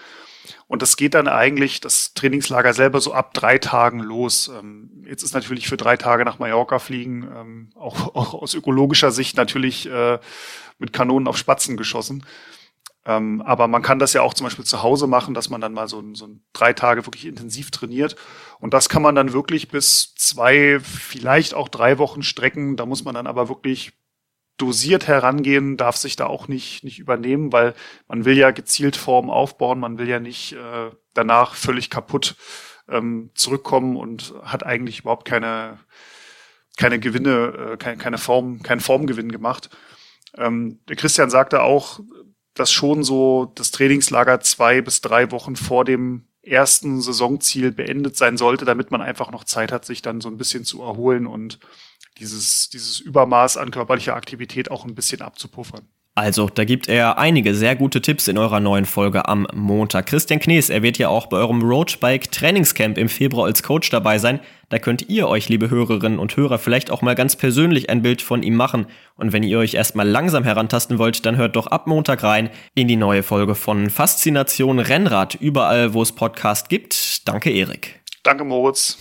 Und 0.69 0.83
das 0.83 0.97
geht 0.97 1.15
dann 1.15 1.29
eigentlich, 1.29 1.81
das 1.81 2.15
Trainingslager 2.15 2.73
selber, 2.73 3.01
so 3.01 3.13
ab 3.13 3.35
drei 3.35 3.59
Tagen 3.59 4.01
los. 4.01 4.49
Ähm, 4.49 5.05
jetzt 5.07 5.23
ist 5.23 5.35
natürlich 5.35 5.69
für 5.69 5.77
drei 5.77 5.97
Tage 5.97 6.25
nach 6.25 6.39
Mallorca 6.39 6.79
fliegen, 6.79 7.29
ähm, 7.35 7.71
auch, 7.75 8.15
auch 8.15 8.35
aus 8.35 8.55
ökologischer 8.55 9.11
Sicht 9.11 9.37
natürlich 9.37 9.87
äh, 9.89 10.19
mit 10.79 10.93
Kanonen 10.93 11.29
auf 11.29 11.39
Spatzen 11.39 11.77
geschossen. 11.77 12.25
Ähm, 13.07 13.41
aber 13.43 13.69
man 13.69 13.83
kann 13.83 14.01
das 14.01 14.13
ja 14.13 14.23
auch 14.23 14.35
zum 14.35 14.47
Beispiel 14.47 14.65
zu 14.65 14.83
Hause 14.83 15.07
machen, 15.07 15.33
dass 15.33 15.49
man 15.49 15.61
dann 15.61 15.73
mal 15.73 15.89
so, 15.89 16.03
so 16.15 16.29
drei 16.53 16.73
Tage 16.73 17.07
wirklich 17.07 17.27
intensiv 17.27 17.71
trainiert. 17.71 18.17
Und 18.59 18.75
das 18.75 18.89
kann 18.89 19.03
man 19.03 19.15
dann 19.15 19.33
wirklich 19.33 19.69
bis 19.69 20.15
zwei, 20.17 20.81
vielleicht 20.81 21.55
auch 21.55 21.69
drei 21.69 21.99
Wochen 21.99 22.23
strecken. 22.23 22.77
Da 22.77 22.85
muss 22.85 23.05
man 23.05 23.15
dann 23.15 23.29
aber 23.29 23.49
wirklich 23.49 23.93
dosiert 24.57 25.07
herangehen, 25.07 25.77
darf 25.77 25.97
sich 25.97 26.17
da 26.17 26.27
auch 26.27 26.49
nicht, 26.49 26.83
nicht 26.83 26.99
übernehmen, 26.99 27.53
weil 27.53 27.75
man 28.09 28.25
will 28.25 28.37
ja 28.37 28.51
gezielt 28.51 28.97
Form 28.97 29.31
aufbauen, 29.31 29.79
man 29.79 29.99
will 29.99 30.09
ja 30.09 30.19
nicht 30.19 30.55
äh, 30.55 30.91
danach 31.15 31.55
völlig 31.55 31.91
kaputt 31.91 32.37
ähm, 32.89 33.31
zurückkommen 33.35 33.97
und 33.97 34.35
hat 34.43 34.65
eigentlich 34.65 35.01
überhaupt 35.01 35.27
keine, 35.27 35.79
keine 36.77 36.99
Gewinne, 36.99 37.73
äh, 37.73 37.77
keine, 37.77 37.99
keine 37.99 38.19
Form, 38.19 38.63
keinen 38.63 38.81
Formgewinn 38.81 39.31
gemacht. 39.31 39.71
Ähm, 40.37 40.81
Christian 40.87 41.31
sagte 41.31 41.63
auch, 41.63 42.01
dass 42.55 42.73
schon 42.73 43.03
so 43.03 43.53
das 43.55 43.71
Trainingslager 43.71 44.41
zwei 44.41 44.81
bis 44.81 45.01
drei 45.01 45.31
Wochen 45.31 45.57
vor 45.57 45.85
dem 45.85 46.27
ersten 46.43 47.01
Saisonziel 47.01 47.73
beendet 47.73 48.17
sein 48.17 48.37
sollte, 48.37 48.65
damit 48.65 48.91
man 48.91 49.03
einfach 49.03 49.31
noch 49.31 49.45
Zeit 49.45 49.73
hat, 49.73 49.85
sich 49.85 50.01
dann 50.01 50.21
so 50.21 50.29
ein 50.29 50.37
bisschen 50.37 50.65
zu 50.65 50.83
erholen 50.83 51.27
und 51.27 51.59
dieses, 52.19 52.71
dieses 52.71 53.01
Übermaß 53.01 53.57
an 53.57 53.71
körperlicher 53.71 54.15
Aktivität 54.15 54.71
auch 54.71 54.85
ein 54.85 54.95
bisschen 54.95 55.23
abzupuffern. 55.23 55.89
Also, 56.19 56.49
da 56.49 56.65
gibt 56.65 56.89
er 56.89 57.19
einige 57.19 57.55
sehr 57.55 57.77
gute 57.77 58.01
Tipps 58.01 58.27
in 58.27 58.39
eurer 58.39 58.59
neuen 58.59 58.87
Folge 58.87 59.29
am 59.29 59.47
Montag. 59.53 60.07
Christian 60.07 60.41
Knees, 60.41 60.71
er 60.71 60.83
wird 60.83 60.97
ja 60.97 61.11
auch 61.11 61.27
bei 61.27 61.37
eurem 61.37 61.61
Roadbike 61.61 62.33
Trainingscamp 62.33 62.97
im 62.97 63.11
Februar 63.11 63.45
als 63.45 63.63
Coach 63.63 63.91
dabei 63.91 64.17
sein. 64.19 64.41
Da 64.71 64.79
könnt 64.79 65.11
ihr 65.11 65.29
euch, 65.29 65.51
liebe 65.51 65.69
Hörerinnen 65.69 66.19
und 66.19 66.35
Hörer, 66.35 66.59
vielleicht 66.59 66.91
auch 66.91 67.03
mal 67.03 67.15
ganz 67.15 67.37
persönlich 67.37 67.91
ein 67.91 68.01
Bild 68.01 68.23
von 68.23 68.43
ihm 68.43 68.55
machen. 68.55 68.87
Und 69.17 69.35
wenn 69.35 69.43
ihr 69.43 69.59
euch 69.59 69.75
erstmal 69.75 70.09
langsam 70.09 70.43
herantasten 70.43 70.99
wollt, 70.99 71.27
dann 71.27 71.37
hört 71.37 71.55
doch 71.55 71.67
ab 71.67 71.87
Montag 71.87 72.23
rein 72.23 72.49
in 72.75 72.89
die 72.89 72.97
neue 72.97 73.23
Folge 73.23 73.55
von 73.55 73.91
Faszination 73.91 74.79
Rennrad, 74.79 75.35
überall 75.35 75.93
wo 75.93 76.01
es 76.01 76.13
Podcast 76.13 76.71
gibt. 76.71 77.29
Danke, 77.29 77.51
Erik. 77.51 78.01
Danke, 78.23 78.43
Moritz 78.45 78.97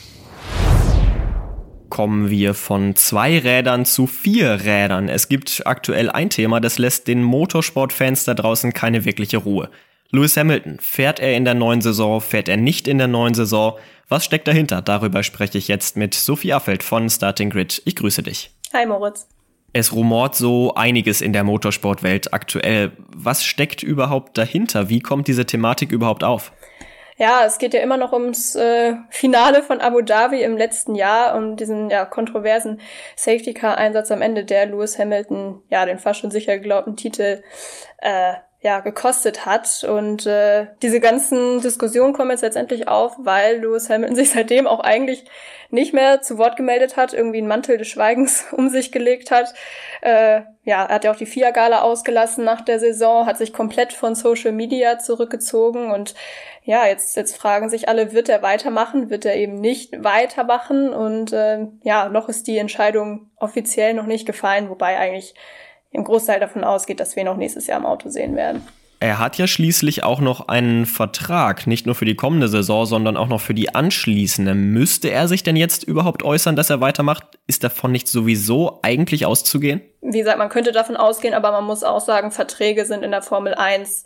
kommen 1.96 2.30
wir 2.30 2.54
von 2.56 2.98
zwei 2.98 3.40
Rädern 3.40 3.86
zu 3.86 4.06
vier 4.06 4.66
Rädern. 4.66 5.08
Es 5.08 5.30
gibt 5.30 5.62
aktuell 5.66 6.10
ein 6.10 6.30
Thema, 6.30 6.60
das 6.60 6.78
lässt 6.78 7.08
den 7.08 7.24
Motorsportfans 7.24 8.26
da 8.26 8.34
draußen 8.34 8.74
keine 8.74 9.06
wirkliche 9.06 9.38
Ruhe. 9.38 9.70
Lewis 10.12 10.36
Hamilton, 10.36 10.78
fährt 10.82 11.22
er 11.22 11.38
in 11.38 11.46
der 11.46 11.54
neuen 11.54 11.80
Saison, 11.80 12.20
fährt 12.20 12.50
er 12.50 12.58
nicht 12.58 12.90
in 12.90 12.98
der 12.98 13.08
neuen 13.08 13.34
Saison? 13.34 13.78
Was 14.10 14.26
steckt 14.26 14.46
dahinter? 14.50 14.82
Darüber 14.82 15.24
spreche 15.24 15.58
ich 15.58 15.70
jetzt 15.70 15.96
mit 15.96 16.14
Sophie 16.14 16.52
Affeld 16.52 16.84
von 16.84 17.10
Starting 17.10 17.50
Grid. 17.50 17.82
Ich 17.86 17.96
grüße 17.96 18.24
dich. 18.24 18.52
Hi 18.74 18.86
Moritz. 18.86 19.30
Es 19.72 19.94
rumort 19.94 20.36
so 20.36 20.76
einiges 20.76 21.22
in 21.22 21.32
der 21.32 21.46
Motorsportwelt 21.46 22.34
aktuell. 22.34 22.92
Was 23.16 23.46
steckt 23.46 23.84
überhaupt 23.84 24.38
dahinter? 24.38 24.90
Wie 24.90 25.00
kommt 25.00 25.30
diese 25.30 25.46
Thematik 25.46 25.94
überhaupt 25.94 26.26
auf? 26.26 26.52
Ja, 27.18 27.46
es 27.46 27.60
geht 27.60 27.74
ja 27.74 27.82
immer 27.82 27.96
noch 27.96 28.12
ums 28.12 28.56
äh, 28.56 28.96
Finale 29.10 29.64
von 29.64 29.80
Abu 29.80 30.02
Dhabi 30.02 30.42
im 30.42 30.58
letzten 30.58 30.96
Jahr, 30.96 31.36
um 31.36 31.56
diesen 31.56 31.90
ja 31.90 32.04
kontroversen 32.04 32.82
Safety 33.16 33.54
Car 33.54 33.78
Einsatz 33.78 34.12
am 34.12 34.22
Ende, 34.22 34.44
der 34.44 34.66
Lewis 34.66 35.00
Hamilton 35.00 35.64
ja 35.70 35.86
den 35.86 35.98
fast 35.98 36.20
schon 36.20 36.32
sicher 36.32 36.58
geglaubten 36.58 36.98
Titel 36.98 37.42
äh, 38.00 38.34
ja, 38.66 38.80
gekostet 38.80 39.46
hat. 39.46 39.84
Und 39.84 40.26
äh, 40.26 40.66
diese 40.82 41.00
ganzen 41.00 41.62
Diskussionen 41.62 42.14
kommen 42.14 42.32
jetzt 42.32 42.42
letztendlich 42.42 42.88
auf, 42.88 43.16
weil 43.20 43.60
Lewis 43.60 43.92
Hamilton 43.92 44.16
sich 44.16 44.32
seitdem 44.32 44.66
auch 44.66 44.80
eigentlich 44.80 45.26
nicht 45.70 45.94
mehr 45.94 46.24
zu 46.24 46.40
Wort 46.40 46.58
gemeldet 46.58 46.98
hat, 46.98 47.14
irgendwie 47.14 47.38
einen 47.38 47.48
Mantel 47.48 47.78
des 47.78 47.88
Schweigens 47.88 48.46
um 48.52 48.70
sich 48.70 48.92
gelegt 48.92 49.30
hat. 49.30 49.54
Äh, 50.02 50.42
ja, 50.64 50.84
er 50.84 50.96
hat 50.96 51.04
ja 51.04 51.12
auch 51.12 51.16
die 51.16 51.28
FIA-Gala 51.28 51.82
ausgelassen 51.84 52.44
nach 52.44 52.62
der 52.62 52.80
Saison, 52.80 53.28
hat 53.28 53.38
sich 53.38 53.54
komplett 53.54 53.94
von 53.94 54.16
Social 54.16 54.52
Media 54.52 54.98
zurückgezogen 54.98 55.92
und 55.92 56.16
ja, 56.64 56.88
jetzt, 56.88 57.16
jetzt 57.16 57.38
fragen 57.38 57.70
sich 57.70 57.88
alle, 57.88 58.14
wird 58.14 58.30
er 58.30 58.42
weitermachen, 58.42 59.12
wird 59.12 59.26
er 59.26 59.36
eben 59.36 59.62
nicht 59.62 60.04
weitermachen 60.04 60.92
und 60.92 61.34
äh, 61.34 61.68
ja, 61.84 62.10
noch 62.10 62.30
ist 62.30 62.48
die 62.48 62.58
Entscheidung 62.58 63.30
offiziell 63.36 63.94
noch 63.94 64.08
nicht 64.08 64.26
gefallen, 64.26 64.72
wobei 64.72 64.98
eigentlich 64.98 65.36
im 65.96 66.04
Großteil 66.04 66.40
davon 66.40 66.64
ausgeht, 66.64 67.00
dass 67.00 67.16
wir 67.16 67.24
ihn 67.24 67.28
auch 67.28 67.38
nächstes 67.38 67.68
Jahr 67.68 67.80
im 67.80 67.86
Auto 67.86 68.10
sehen 68.10 68.36
werden. 68.36 68.62
Er 69.02 69.20
hat 69.20 69.38
ja 69.38 69.46
schließlich 69.46 70.04
auch 70.04 70.22
noch 70.22 70.48
einen 70.48 70.86
Vertrag, 70.86 71.68
nicht 71.68 71.86
nur 71.86 71.96
für 71.96 72.06
die 72.06 72.16
kommende 72.16 72.48
Saison, 72.48 72.86
sondern 72.86 73.18
auch 73.18 73.28
noch 73.28 73.42
für 73.42 73.54
die 73.54 73.76
anschließende. 73.76 74.56
Müsste 74.56 75.12
er 75.12 75.28
sich 75.28 75.44
denn 75.44 75.58
jetzt 75.58 75.84
überhaupt 75.84 76.24
äußern, 76.24 76.56
dass 76.56 76.70
er 76.70 76.80
weitermacht? 76.80 77.24
Ist 77.46 77.64
davon 77.64 77.92
nicht 77.92 78.08
sowieso 78.08 78.80
eigentlich 78.84 79.26
auszugehen? 79.26 79.82
Wie 80.02 80.20
gesagt, 80.20 80.38
man 80.38 80.50
könnte 80.50 80.72
davon 80.72 80.96
ausgehen, 80.96 81.34
aber 81.34 81.52
man 81.52 81.66
muss 81.66 81.84
auch 81.84 82.00
sagen, 82.00 82.32
Verträge 82.32 82.86
sind 82.86 83.04
in 83.04 83.12
der 83.12 83.22
Formel 83.22 83.54
1 83.54 84.06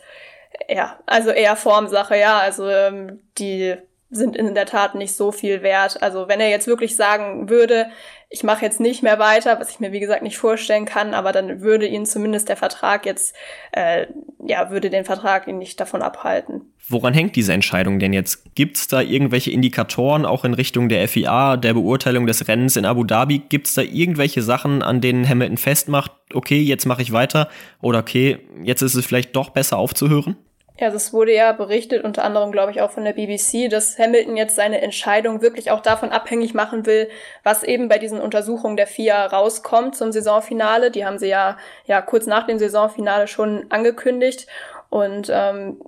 ja, 0.67 0.99
also 1.05 1.29
eher 1.29 1.55
Formsache, 1.55 2.17
ja. 2.17 2.39
Also 2.39 2.67
ähm, 2.69 3.21
die 3.37 3.75
sind 4.11 4.35
in 4.35 4.55
der 4.55 4.65
Tat 4.65 4.95
nicht 4.95 5.15
so 5.15 5.31
viel 5.31 5.61
wert. 5.61 6.01
Also 6.01 6.27
wenn 6.27 6.39
er 6.39 6.49
jetzt 6.49 6.67
wirklich 6.67 6.95
sagen 6.95 7.49
würde, 7.49 7.87
ich 8.29 8.43
mache 8.43 8.65
jetzt 8.65 8.79
nicht 8.79 9.03
mehr 9.03 9.19
weiter, 9.19 9.59
was 9.59 9.69
ich 9.69 9.79
mir 9.79 9.91
wie 9.91 9.99
gesagt 9.99 10.23
nicht 10.23 10.37
vorstellen 10.37 10.85
kann, 10.85 11.13
aber 11.13 11.31
dann 11.31 11.61
würde 11.61 11.87
ihn 11.87 12.05
zumindest 12.05 12.49
der 12.49 12.57
Vertrag 12.57 13.05
jetzt, 13.05 13.35
äh, 13.71 14.07
ja, 14.43 14.71
würde 14.71 14.89
den 14.89 15.05
Vertrag 15.05 15.47
ihn 15.47 15.57
nicht 15.57 15.79
davon 15.79 16.01
abhalten. 16.01 16.73
Woran 16.87 17.13
hängt 17.13 17.35
diese 17.35 17.53
Entscheidung 17.53 17.99
denn 17.99 18.13
jetzt? 18.13 18.55
Gibt 18.55 18.77
es 18.77 18.87
da 18.87 19.01
irgendwelche 19.01 19.51
Indikatoren 19.51 20.25
auch 20.25 20.43
in 20.43 20.55
Richtung 20.55 20.89
der 20.89 21.07
FIA, 21.07 21.57
der 21.57 21.75
Beurteilung 21.75 22.25
des 22.25 22.47
Rennens 22.47 22.77
in 22.77 22.85
Abu 22.85 23.03
Dhabi? 23.03 23.43
Gibt 23.47 23.67
es 23.67 23.75
da 23.75 23.83
irgendwelche 23.83 24.41
Sachen, 24.41 24.81
an 24.81 25.01
denen 25.01 25.27
Hamilton 25.27 25.57
festmacht, 25.57 26.11
okay, 26.33 26.59
jetzt 26.59 26.85
mache 26.85 27.03
ich 27.03 27.11
weiter 27.11 27.47
oder 27.81 27.99
okay, 27.99 28.39
jetzt 28.63 28.81
ist 28.81 28.95
es 28.95 29.05
vielleicht 29.05 29.35
doch 29.35 29.51
besser 29.51 29.77
aufzuhören? 29.77 30.35
Ja, 30.79 30.89
das 30.89 31.11
wurde 31.11 31.35
ja 31.35 31.51
berichtet, 31.51 32.05
unter 32.05 32.23
anderem, 32.23 32.53
glaube 32.53 32.71
ich, 32.71 32.81
auch 32.81 32.91
von 32.91 33.03
der 33.03 33.11
BBC, 33.11 33.69
dass 33.69 33.99
Hamilton 33.99 34.37
jetzt 34.37 34.55
seine 34.55 34.79
Entscheidung 34.81 35.41
wirklich 35.41 35.71
auch 35.71 35.81
davon 35.81 36.11
abhängig 36.11 36.53
machen 36.53 36.85
will, 36.85 37.09
was 37.43 37.63
eben 37.63 37.89
bei 37.89 37.97
diesen 37.97 38.21
Untersuchungen 38.21 38.77
der 38.77 38.87
FIA 38.87 39.25
rauskommt 39.25 39.97
zum 39.97 40.13
Saisonfinale. 40.13 40.89
Die 40.89 41.05
haben 41.05 41.17
sie 41.17 41.27
ja, 41.27 41.57
ja 41.85 42.01
kurz 42.01 42.27
nach 42.27 42.47
dem 42.47 42.59
Saisonfinale 42.59 43.27
schon 43.27 43.65
angekündigt. 43.69 44.47
Und 44.89 45.29
ähm, 45.29 45.81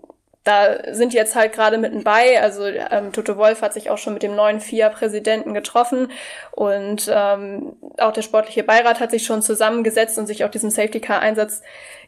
da 0.44 0.94
sind 0.94 1.14
jetzt 1.14 1.36
halt 1.36 1.54
gerade 1.54 1.78
mitten 1.78 2.04
bei. 2.04 2.42
Also 2.42 2.66
ähm, 2.66 3.14
Toto 3.14 3.38
Wolf 3.38 3.62
hat 3.62 3.74
sich 3.74 3.90
auch 3.90 3.98
schon 3.98 4.14
mit 4.14 4.24
dem 4.24 4.36
neuen 4.36 4.60
FIA-Präsidenten 4.60 5.54
getroffen 5.54 6.12
und 6.52 7.12
ähm, 7.14 7.74
auch 8.00 8.12
der 8.12 8.24
sportliche 8.24 8.64
Beirat 8.64 9.00
hat 9.00 9.12
sich 9.12 9.24
schon 9.24 9.44
zusammengesetzt 9.44 10.18
und 10.18 10.26
sich 10.26 10.44
auch 10.44 10.50
diesem 10.50 10.72
Safety-Car-Einsatz 10.72 11.62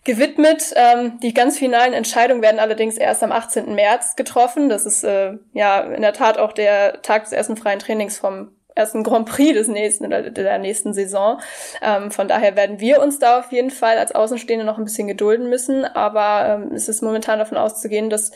gewidmet. 0.04 0.74
Ähm, 0.76 1.20
die 1.22 1.34
ganz 1.34 1.60
finalen 1.60 1.94
Entscheidungen 1.94 2.42
werden 2.42 2.60
allerdings 2.60 2.98
erst 2.98 3.22
am 3.24 3.32
18. 3.32 3.76
März 3.76 4.16
getroffen. 4.16 4.68
Das 4.68 4.86
ist 4.86 5.04
äh, 5.04 5.34
ja 5.54 5.82
in 5.82 6.02
der 6.02 6.14
Tat 6.14 6.40
auch 6.40 6.54
der 6.54 7.04
Tag 7.04 7.24
des 7.24 7.34
ersten 7.34 7.56
freien 7.56 7.80
Trainings 7.80 8.18
vom 8.18 8.52
ersten 8.76 9.04
Grand 9.04 9.28
Prix 9.28 9.54
des 9.54 9.68
nächsten 9.68 10.06
oder 10.06 10.30
der 10.30 10.58
nächsten 10.60 10.94
Saison. 10.94 11.40
Ähm, 11.82 12.12
von 12.12 12.28
daher 12.28 12.56
werden 12.56 12.80
wir 12.80 13.02
uns 13.02 13.20
da 13.20 13.40
auf 13.40 13.52
jeden 13.52 13.72
Fall 13.72 13.98
als 13.98 14.14
Außenstehende 14.14 14.66
noch 14.66 14.78
ein 14.78 14.84
bisschen 14.84 15.08
gedulden 15.08 15.50
müssen. 15.50 15.86
Aber 15.86 16.48
ähm, 16.48 16.72
es 16.74 16.90
ist 16.90 17.02
momentan 17.02 17.40
davon 17.40 17.58
auszugehen, 17.58 18.10
dass 18.10 18.32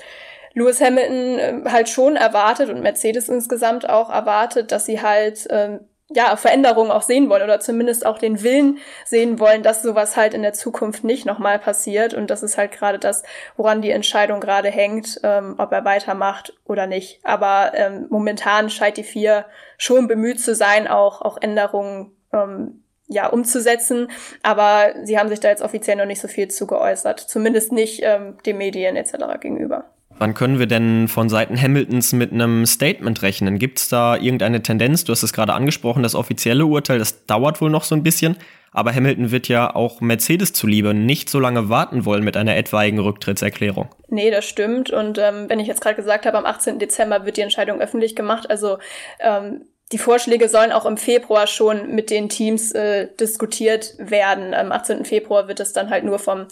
Lewis 0.53 0.81
Hamilton 0.81 1.39
äh, 1.39 1.69
halt 1.69 1.89
schon 1.89 2.15
erwartet 2.15 2.69
und 2.69 2.81
Mercedes 2.81 3.29
insgesamt 3.29 3.87
auch 3.87 4.09
erwartet, 4.09 4.71
dass 4.71 4.85
sie 4.85 5.01
halt 5.01 5.47
ähm, 5.49 5.81
ja, 6.09 6.37
Veränderungen 6.37 6.91
auch 6.91 7.01
sehen 7.01 7.29
wollen 7.29 7.43
oder 7.43 7.59
zumindest 7.59 8.05
auch 8.05 8.17
den 8.17 8.41
Willen 8.41 8.77
sehen 9.03 9.39
wollen, 9.39 9.61
dass 9.61 9.83
sowas 9.83 10.15
halt 10.15 10.33
in 10.33 10.41
der 10.41 10.53
Zukunft 10.53 11.03
nicht 11.03 11.25
nochmal 11.25 11.59
passiert. 11.59 12.13
Und 12.13 12.29
das 12.29 12.43
ist 12.43 12.57
halt 12.57 12.71
gerade 12.71 12.97
das, 12.97 13.23
woran 13.57 13.81
die 13.81 13.91
Entscheidung 13.91 14.39
gerade 14.39 14.69
hängt, 14.69 15.19
ähm, 15.23 15.55
ob 15.57 15.71
er 15.73 15.83
weitermacht 15.83 16.53
oder 16.63 16.87
nicht. 16.87 17.19
Aber 17.23 17.73
ähm, 17.73 18.07
momentan 18.09 18.69
scheint 18.69 18.97
die 18.97 19.03
vier 19.03 19.45
schon 19.77 20.07
bemüht 20.07 20.39
zu 20.39 20.55
sein, 20.55 20.87
auch, 20.87 21.21
auch 21.21 21.37
Änderungen 21.41 22.15
ähm, 22.31 22.83
ja, 23.07 23.27
umzusetzen. 23.27 24.09
Aber 24.43 24.93
sie 25.03 25.19
haben 25.19 25.29
sich 25.29 25.41
da 25.41 25.49
jetzt 25.49 25.61
offiziell 25.61 25.97
noch 25.97 26.05
nicht 26.05 26.21
so 26.21 26.29
viel 26.29 26.47
zu 26.47 26.67
geäußert. 26.67 27.19
Zumindest 27.19 27.73
nicht 27.73 28.01
ähm, 28.03 28.37
den 28.45 28.57
Medien 28.57 28.95
etc. 28.95 29.41
gegenüber. 29.41 29.89
Wann 30.19 30.33
können 30.33 30.57
wir 30.57 30.65
denn 30.65 31.07
von 31.07 31.29
Seiten 31.29 31.61
Hamiltons 31.61 32.11
mit 32.13 32.31
einem 32.31 32.65
Statement 32.65 33.21
rechnen? 33.21 33.59
Gibt 33.59 33.79
es 33.79 33.89
da 33.89 34.15
irgendeine 34.15 34.63
Tendenz? 34.63 35.03
Du 35.03 35.11
hast 35.11 35.21
es 35.21 35.31
gerade 35.31 35.53
angesprochen, 35.53 36.01
das 36.01 36.15
offizielle 36.15 36.65
Urteil, 36.65 36.97
das 36.97 37.25
dauert 37.25 37.61
wohl 37.61 37.69
noch 37.69 37.83
so 37.83 37.93
ein 37.93 38.01
bisschen. 38.01 38.35
Aber 38.71 38.93
Hamilton 38.93 39.31
wird 39.31 39.47
ja 39.47 39.73
auch 39.73 40.01
Mercedes 40.01 40.53
zuliebe 40.53 40.93
nicht 40.93 41.29
so 41.29 41.39
lange 41.39 41.69
warten 41.69 42.05
wollen 42.05 42.23
mit 42.23 42.35
einer 42.35 42.55
etwaigen 42.55 42.99
Rücktrittserklärung. 42.99 43.89
Nee, 44.09 44.29
das 44.29 44.45
stimmt. 44.45 44.89
Und 44.91 45.17
ähm, 45.17 45.45
wenn 45.47 45.59
ich 45.59 45.67
jetzt 45.67 45.81
gerade 45.81 45.95
gesagt 45.95 46.25
habe, 46.25 46.37
am 46.37 46.45
18. 46.45 46.79
Dezember 46.79 47.25
wird 47.25 47.37
die 47.37 47.41
Entscheidung 47.41 47.79
öffentlich 47.79 48.15
gemacht. 48.15 48.49
Also 48.49 48.77
ähm, 49.19 49.65
die 49.93 49.97
Vorschläge 49.97 50.49
sollen 50.49 50.73
auch 50.73 50.85
im 50.85 50.97
Februar 50.97 51.47
schon 51.47 51.95
mit 51.95 52.09
den 52.09 52.27
Teams 52.27 52.73
äh, 52.73 53.07
diskutiert 53.19 53.93
werden. 53.97 54.53
Am 54.53 54.73
18. 54.73 55.05
Februar 55.05 55.47
wird 55.47 55.61
es 55.61 55.71
dann 55.71 55.89
halt 55.89 56.03
nur 56.03 56.19
vom 56.19 56.47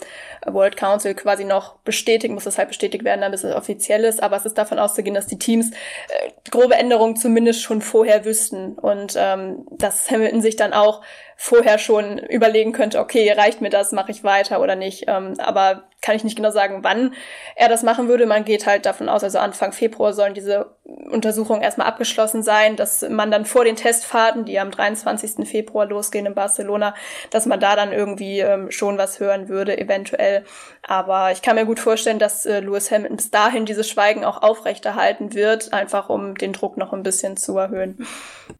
World 0.46 0.78
Council 0.78 1.14
quasi 1.16 1.44
noch 1.44 1.76
bestätigt, 1.80 2.34
muss 2.34 2.46
das 2.46 2.58
halt 2.58 2.70
bestätigt 2.70 3.04
werden, 3.04 3.20
damit 3.20 3.44
es 3.44 3.56
offiziell 3.56 4.06
ist. 4.06 4.24
Aber 4.24 4.38
es 4.38 4.46
ist 4.46 4.58
davon 4.58 4.80
auszugehen, 4.80 5.16
dass 5.16 5.28
die 5.28 5.38
Teams 5.38 5.72
äh, 5.72 6.32
grobe 6.50 6.76
Änderungen 6.76 7.18
zumindest 7.18 7.62
schon 7.62 7.82
vorher 7.82 8.24
wüssten 8.24 8.74
und 8.76 9.16
ähm, 9.18 9.68
dass 9.72 10.10
Hamilton 10.10 10.42
sich 10.42 10.56
dann 10.56 10.72
auch 10.72 11.02
vorher 11.36 11.78
schon 11.78 12.18
überlegen 12.18 12.72
könnte, 12.72 13.00
okay, 13.00 13.30
reicht 13.34 13.60
mir 13.60 13.70
das, 13.70 13.92
mache 13.92 14.12
ich 14.12 14.24
weiter 14.24 14.62
oder 14.62 14.78
nicht. 14.78 15.06
Ähm, 15.08 15.34
aber 15.40 15.84
kann 16.06 16.16
ich 16.16 16.24
nicht 16.24 16.36
genau 16.36 16.52
sagen, 16.52 16.80
wann 16.84 17.16
er 17.56 17.68
das 17.68 17.82
machen 17.82 18.08
würde. 18.08 18.28
Man 18.28 18.46
geht 18.46 18.68
halt 18.68 18.86
davon 18.86 19.10
aus, 19.10 19.24
also 19.24 19.40
Anfang 19.40 19.72
Februar 19.72 20.14
sollen 20.14 20.36
diese 20.36 20.68
Untersuchungen 20.84 21.64
erstmal 21.64 21.88
abgeschlossen 21.88 22.44
sein, 22.44 22.76
dass 22.76 23.02
man 23.10 23.32
dann 23.32 23.46
vor 23.46 23.66
den 23.66 23.76
Testfahrten, 23.76 24.46
die 24.46 24.60
am 24.60 24.70
23. 24.70 25.48
Februar 25.48 25.88
losgehen 25.88 26.28
in 26.28 26.36
Barcelona, 26.36 26.94
dass 27.32 27.48
man 27.48 27.60
da 27.60 27.76
dann 27.76 27.92
irgendwie 27.92 28.40
ähm, 28.40 28.70
schon 28.70 29.00
was 29.00 29.20
hören 29.20 29.50
würde, 29.50 29.80
eventuell. 29.80 30.46
Aber 30.84 31.32
ich 31.32 31.42
kann 31.42 31.56
mir 31.56 31.66
gut 31.66 31.80
vorstellen, 31.80 32.20
dass 32.20 32.46
äh, 32.46 32.60
Lewis 32.60 32.92
Hamilton 32.92 33.18
bis 33.18 33.32
dahin 33.32 33.66
dieses 33.66 33.90
Schweigen 33.90 34.24
auch 34.24 34.44
aufrechterhalten 34.44 35.34
wird, 35.34 35.74
einfach 35.74 36.10
um 36.10 36.36
den 36.36 36.54
Druck 36.54 36.78
noch 36.78 36.94
ein 36.94 37.02
bisschen 37.02 37.36
zu 37.36 37.58
erhöhen. 37.58 38.06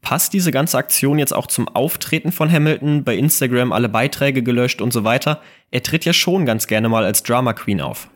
Passt 0.02 0.32
diese 0.32 0.50
ganze 0.50 0.78
Aktion 0.78 1.20
jetzt 1.20 1.32
auch 1.32 1.46
zum 1.46 1.68
Auftreten 1.68 2.32
von 2.32 2.50
Hamilton? 2.50 3.04
Bei 3.04 3.14
Instagram 3.14 3.70
alle 3.70 3.88
Beiträge 3.88 4.42
gelöscht 4.42 4.82
und 4.82 4.92
so 4.92 5.04
weiter. 5.04 5.40
Er 5.70 5.82
tritt 5.82 6.04
ja 6.04 6.12
schon 6.12 6.46
ganz 6.46 6.66
gerne 6.66 6.88
mal 6.88 7.04
als 7.04 7.22
Drama 7.22 7.52
Queen 7.52 7.80
auf. 7.80 8.08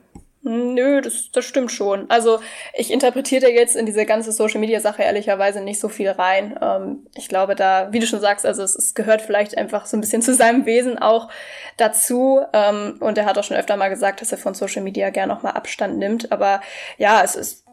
Nö, 0.42 1.02
das, 1.02 1.30
das 1.32 1.44
stimmt 1.44 1.70
schon. 1.70 2.08
Also 2.08 2.40
ich 2.72 2.90
interpretiere 2.90 3.50
jetzt 3.50 3.76
in 3.76 3.84
diese 3.84 4.06
ganze 4.06 4.32
Social-Media-Sache 4.32 5.02
ehrlicherweise 5.02 5.60
nicht 5.60 5.78
so 5.78 5.90
viel 5.90 6.08
rein. 6.08 6.58
Ähm, 6.62 7.06
ich 7.14 7.28
glaube 7.28 7.54
da, 7.54 7.92
wie 7.92 7.98
du 7.98 8.06
schon 8.06 8.20
sagst, 8.20 8.46
also 8.46 8.62
es, 8.62 8.74
es, 8.74 8.94
gehört 8.94 9.20
vielleicht 9.20 9.58
einfach 9.58 9.84
so 9.84 9.98
ein 9.98 10.00
bisschen 10.00 10.22
zu 10.22 10.34
seinem 10.34 10.64
Wesen 10.64 10.98
auch 10.98 11.28
dazu. 11.76 12.40
Ähm, 12.54 12.96
und 13.00 13.18
er 13.18 13.26
hat 13.26 13.36
auch 13.36 13.44
schon 13.44 13.58
öfter 13.58 13.76
mal 13.76 13.90
gesagt, 13.90 14.22
dass 14.22 14.32
er 14.32 14.38
von 14.38 14.54
Social 14.54 14.82
Media 14.82 15.10
gern 15.10 15.30
auch 15.30 15.42
mal 15.42 15.50
Abstand 15.50 15.98
nimmt. 15.98 16.32
Aber 16.32 16.62
ja, 16.96 17.22
es 17.22 17.34
ist, 17.34 17.66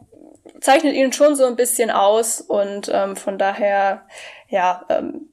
zeichnet 0.60 0.94
ihn 0.94 1.14
schon 1.14 1.36
so 1.36 1.46
ein 1.46 1.56
bisschen 1.56 1.90
aus 1.90 2.42
und 2.42 2.90
ähm, 2.92 3.16
von 3.16 3.38
daher, 3.38 4.02
ja, 4.50 4.84
ähm, 4.90 5.30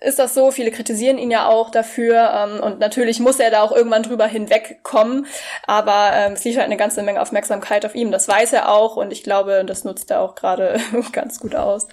ist 0.00 0.18
das 0.18 0.34
so, 0.34 0.50
viele 0.50 0.70
kritisieren 0.70 1.18
ihn 1.18 1.30
ja 1.30 1.46
auch 1.46 1.70
dafür 1.70 2.30
ähm, 2.34 2.60
und 2.60 2.78
natürlich 2.78 3.20
muss 3.20 3.38
er 3.40 3.50
da 3.50 3.62
auch 3.62 3.72
irgendwann 3.72 4.02
drüber 4.02 4.26
hinwegkommen, 4.26 5.26
aber 5.66 6.10
ähm, 6.14 6.32
es 6.32 6.44
liegt 6.44 6.56
halt 6.56 6.66
eine 6.66 6.76
ganze 6.76 7.02
Menge 7.02 7.20
Aufmerksamkeit 7.20 7.84
auf 7.86 7.94
ihm, 7.94 8.10
das 8.10 8.28
weiß 8.28 8.52
er 8.52 8.70
auch 8.70 8.96
und 8.96 9.12
ich 9.12 9.22
glaube, 9.22 9.64
das 9.66 9.84
nutzt 9.84 10.10
er 10.10 10.20
auch 10.20 10.34
gerade 10.34 10.80
ganz 11.12 11.40
gut 11.40 11.54
aus. 11.54 11.88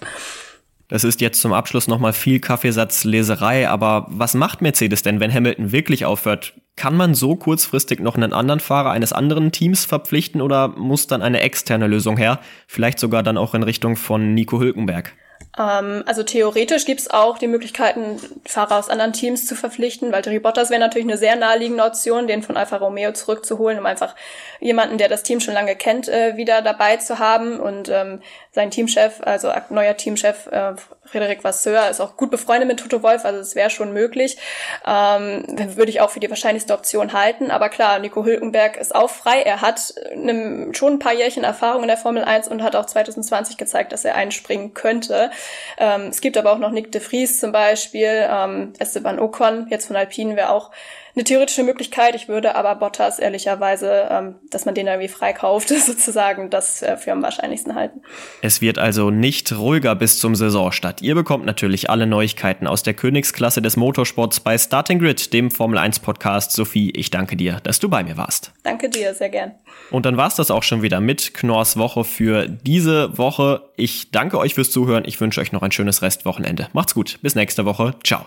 Das 0.90 1.04
ist 1.04 1.20
jetzt 1.20 1.40
zum 1.40 1.52
Abschluss 1.52 1.86
nochmal 1.86 2.12
viel 2.12 2.40
Kaffeesatzleserei, 2.40 3.68
aber 3.68 4.06
was 4.08 4.34
macht 4.34 4.60
Mercedes 4.60 5.04
denn, 5.04 5.20
wenn 5.20 5.32
Hamilton 5.32 5.70
wirklich 5.70 6.04
aufhört? 6.04 6.54
Kann 6.74 6.96
man 6.96 7.14
so 7.14 7.36
kurzfristig 7.36 8.00
noch 8.00 8.16
einen 8.16 8.32
anderen 8.32 8.58
Fahrer 8.58 8.90
eines 8.90 9.12
anderen 9.12 9.52
Teams 9.52 9.84
verpflichten 9.84 10.40
oder 10.40 10.66
muss 10.66 11.06
dann 11.06 11.22
eine 11.22 11.42
externe 11.42 11.86
Lösung 11.86 12.16
her? 12.16 12.40
Vielleicht 12.66 12.98
sogar 12.98 13.22
dann 13.22 13.38
auch 13.38 13.54
in 13.54 13.62
Richtung 13.62 13.94
von 13.94 14.34
Nico 14.34 14.58
Hülkenberg? 14.58 15.12
Ähm, 15.60 16.02
also 16.06 16.22
theoretisch 16.22 16.86
gibt 16.86 17.00
es 17.00 17.10
auch 17.10 17.36
die 17.36 17.46
Möglichkeiten, 17.46 18.18
Fahrer 18.46 18.78
aus 18.78 18.88
anderen 18.88 19.12
Teams 19.12 19.46
zu 19.46 19.54
verpflichten. 19.54 20.10
Valtteri 20.10 20.38
Bottas 20.38 20.70
wäre 20.70 20.80
natürlich 20.80 21.06
eine 21.06 21.18
sehr 21.18 21.36
naheliegende 21.36 21.84
Option, 21.84 22.26
den 22.26 22.42
von 22.42 22.56
Alfa 22.56 22.78
Romeo 22.78 23.12
zurückzuholen, 23.12 23.78
um 23.78 23.86
einfach 23.86 24.16
jemanden, 24.60 24.96
der 24.96 25.08
das 25.08 25.22
Team 25.22 25.40
schon 25.40 25.54
lange 25.54 25.76
kennt, 25.76 26.08
äh, 26.08 26.36
wieder 26.36 26.62
dabei 26.62 26.96
zu 26.96 27.18
haben. 27.18 27.60
Und 27.60 27.90
ähm, 27.90 28.22
sein 28.52 28.70
Teamchef, 28.70 29.20
also 29.20 29.52
neuer 29.68 29.96
Teamchef 29.96 30.46
äh, 30.46 30.72
Frederik 31.04 31.44
Vasseur, 31.44 31.90
ist 31.90 32.00
auch 32.00 32.16
gut 32.16 32.30
befreundet 32.30 32.68
mit 32.68 32.80
Toto 32.80 33.02
Wolf, 33.02 33.24
also 33.24 33.40
es 33.40 33.54
wäre 33.54 33.70
schon 33.70 33.92
möglich. 33.92 34.38
Ähm, 34.86 35.44
würde 35.76 35.90
ich 35.90 36.00
auch 36.00 36.10
für 36.10 36.20
die 36.20 36.30
wahrscheinlichste 36.30 36.72
Option 36.72 37.12
halten. 37.12 37.50
Aber 37.50 37.68
klar, 37.68 37.98
Nico 37.98 38.24
Hülkenberg 38.24 38.76
ist 38.76 38.94
auch 38.94 39.10
frei. 39.10 39.42
Er 39.42 39.60
hat 39.60 39.94
ne, 40.14 40.68
schon 40.72 40.94
ein 40.94 40.98
paar 40.98 41.12
Jährchen 41.12 41.44
Erfahrung 41.44 41.82
in 41.82 41.88
der 41.88 41.96
Formel 41.96 42.24
1 42.24 42.48
und 42.48 42.62
hat 42.62 42.76
auch 42.76 42.86
2020 42.86 43.56
gezeigt, 43.56 43.92
dass 43.92 44.04
er 44.04 44.14
einspringen 44.14 44.72
könnte. 44.74 45.30
Ähm, 45.78 46.08
es 46.08 46.20
gibt 46.20 46.36
aber 46.36 46.52
auch 46.52 46.58
noch 46.58 46.70
Nick 46.70 46.92
de 46.92 47.00
Vries 47.00 47.40
zum 47.40 47.52
Beispiel, 47.52 48.28
ähm, 48.28 48.72
Esteban 48.78 49.18
Ocon, 49.18 49.66
jetzt 49.70 49.86
von 49.86 49.96
Alpine 49.96 50.36
wäre 50.36 50.50
auch 50.50 50.70
eine 51.14 51.24
theoretische 51.24 51.62
Möglichkeit. 51.62 52.14
Ich 52.14 52.28
würde 52.28 52.54
aber 52.54 52.74
Bottas 52.76 53.18
ehrlicherweise, 53.18 54.08
ähm, 54.10 54.34
dass 54.50 54.64
man 54.64 54.74
den 54.74 54.86
irgendwie 54.86 55.08
freikauft, 55.08 55.68
sozusagen, 55.86 56.50
das 56.50 56.82
äh, 56.82 56.96
für 56.96 57.12
am 57.12 57.22
wahrscheinlichsten 57.22 57.74
halten. 57.74 58.02
Es 58.42 58.60
wird 58.60 58.78
also 58.78 59.10
nicht 59.10 59.52
ruhiger 59.52 59.94
bis 59.94 60.18
zum 60.18 60.34
Saisonstart. 60.34 61.02
Ihr 61.02 61.14
bekommt 61.14 61.44
natürlich 61.44 61.90
alle 61.90 62.06
Neuigkeiten 62.06 62.66
aus 62.66 62.82
der 62.82 62.94
Königsklasse 62.94 63.62
des 63.62 63.76
Motorsports 63.76 64.40
bei 64.40 64.56
Starting 64.58 64.98
Grid, 64.98 65.32
dem 65.32 65.50
Formel 65.50 65.78
1 65.78 66.00
Podcast. 66.00 66.52
Sophie, 66.52 66.90
ich 66.90 67.10
danke 67.10 67.36
dir, 67.36 67.58
dass 67.62 67.78
du 67.78 67.88
bei 67.88 68.04
mir 68.04 68.16
warst. 68.16 68.52
Danke 68.62 68.88
dir, 68.88 69.14
sehr 69.14 69.30
gern. 69.30 69.52
Und 69.90 70.06
dann 70.06 70.16
war's 70.16 70.36
das 70.36 70.50
auch 70.50 70.62
schon 70.62 70.82
wieder 70.82 71.00
mit 71.00 71.34
Knorrs 71.34 71.76
Woche 71.76 72.04
für 72.04 72.46
diese 72.48 73.16
Woche. 73.18 73.70
Ich 73.76 74.10
danke 74.10 74.38
euch 74.38 74.54
fürs 74.54 74.70
Zuhören. 74.70 75.04
Ich 75.06 75.20
wünsche 75.20 75.40
euch 75.40 75.52
noch 75.52 75.62
ein 75.62 75.72
schönes 75.72 76.02
Restwochenende. 76.02 76.68
Macht's 76.72 76.94
gut. 76.94 77.18
Bis 77.22 77.34
nächste 77.34 77.64
Woche. 77.64 77.94
Ciao 78.04 78.26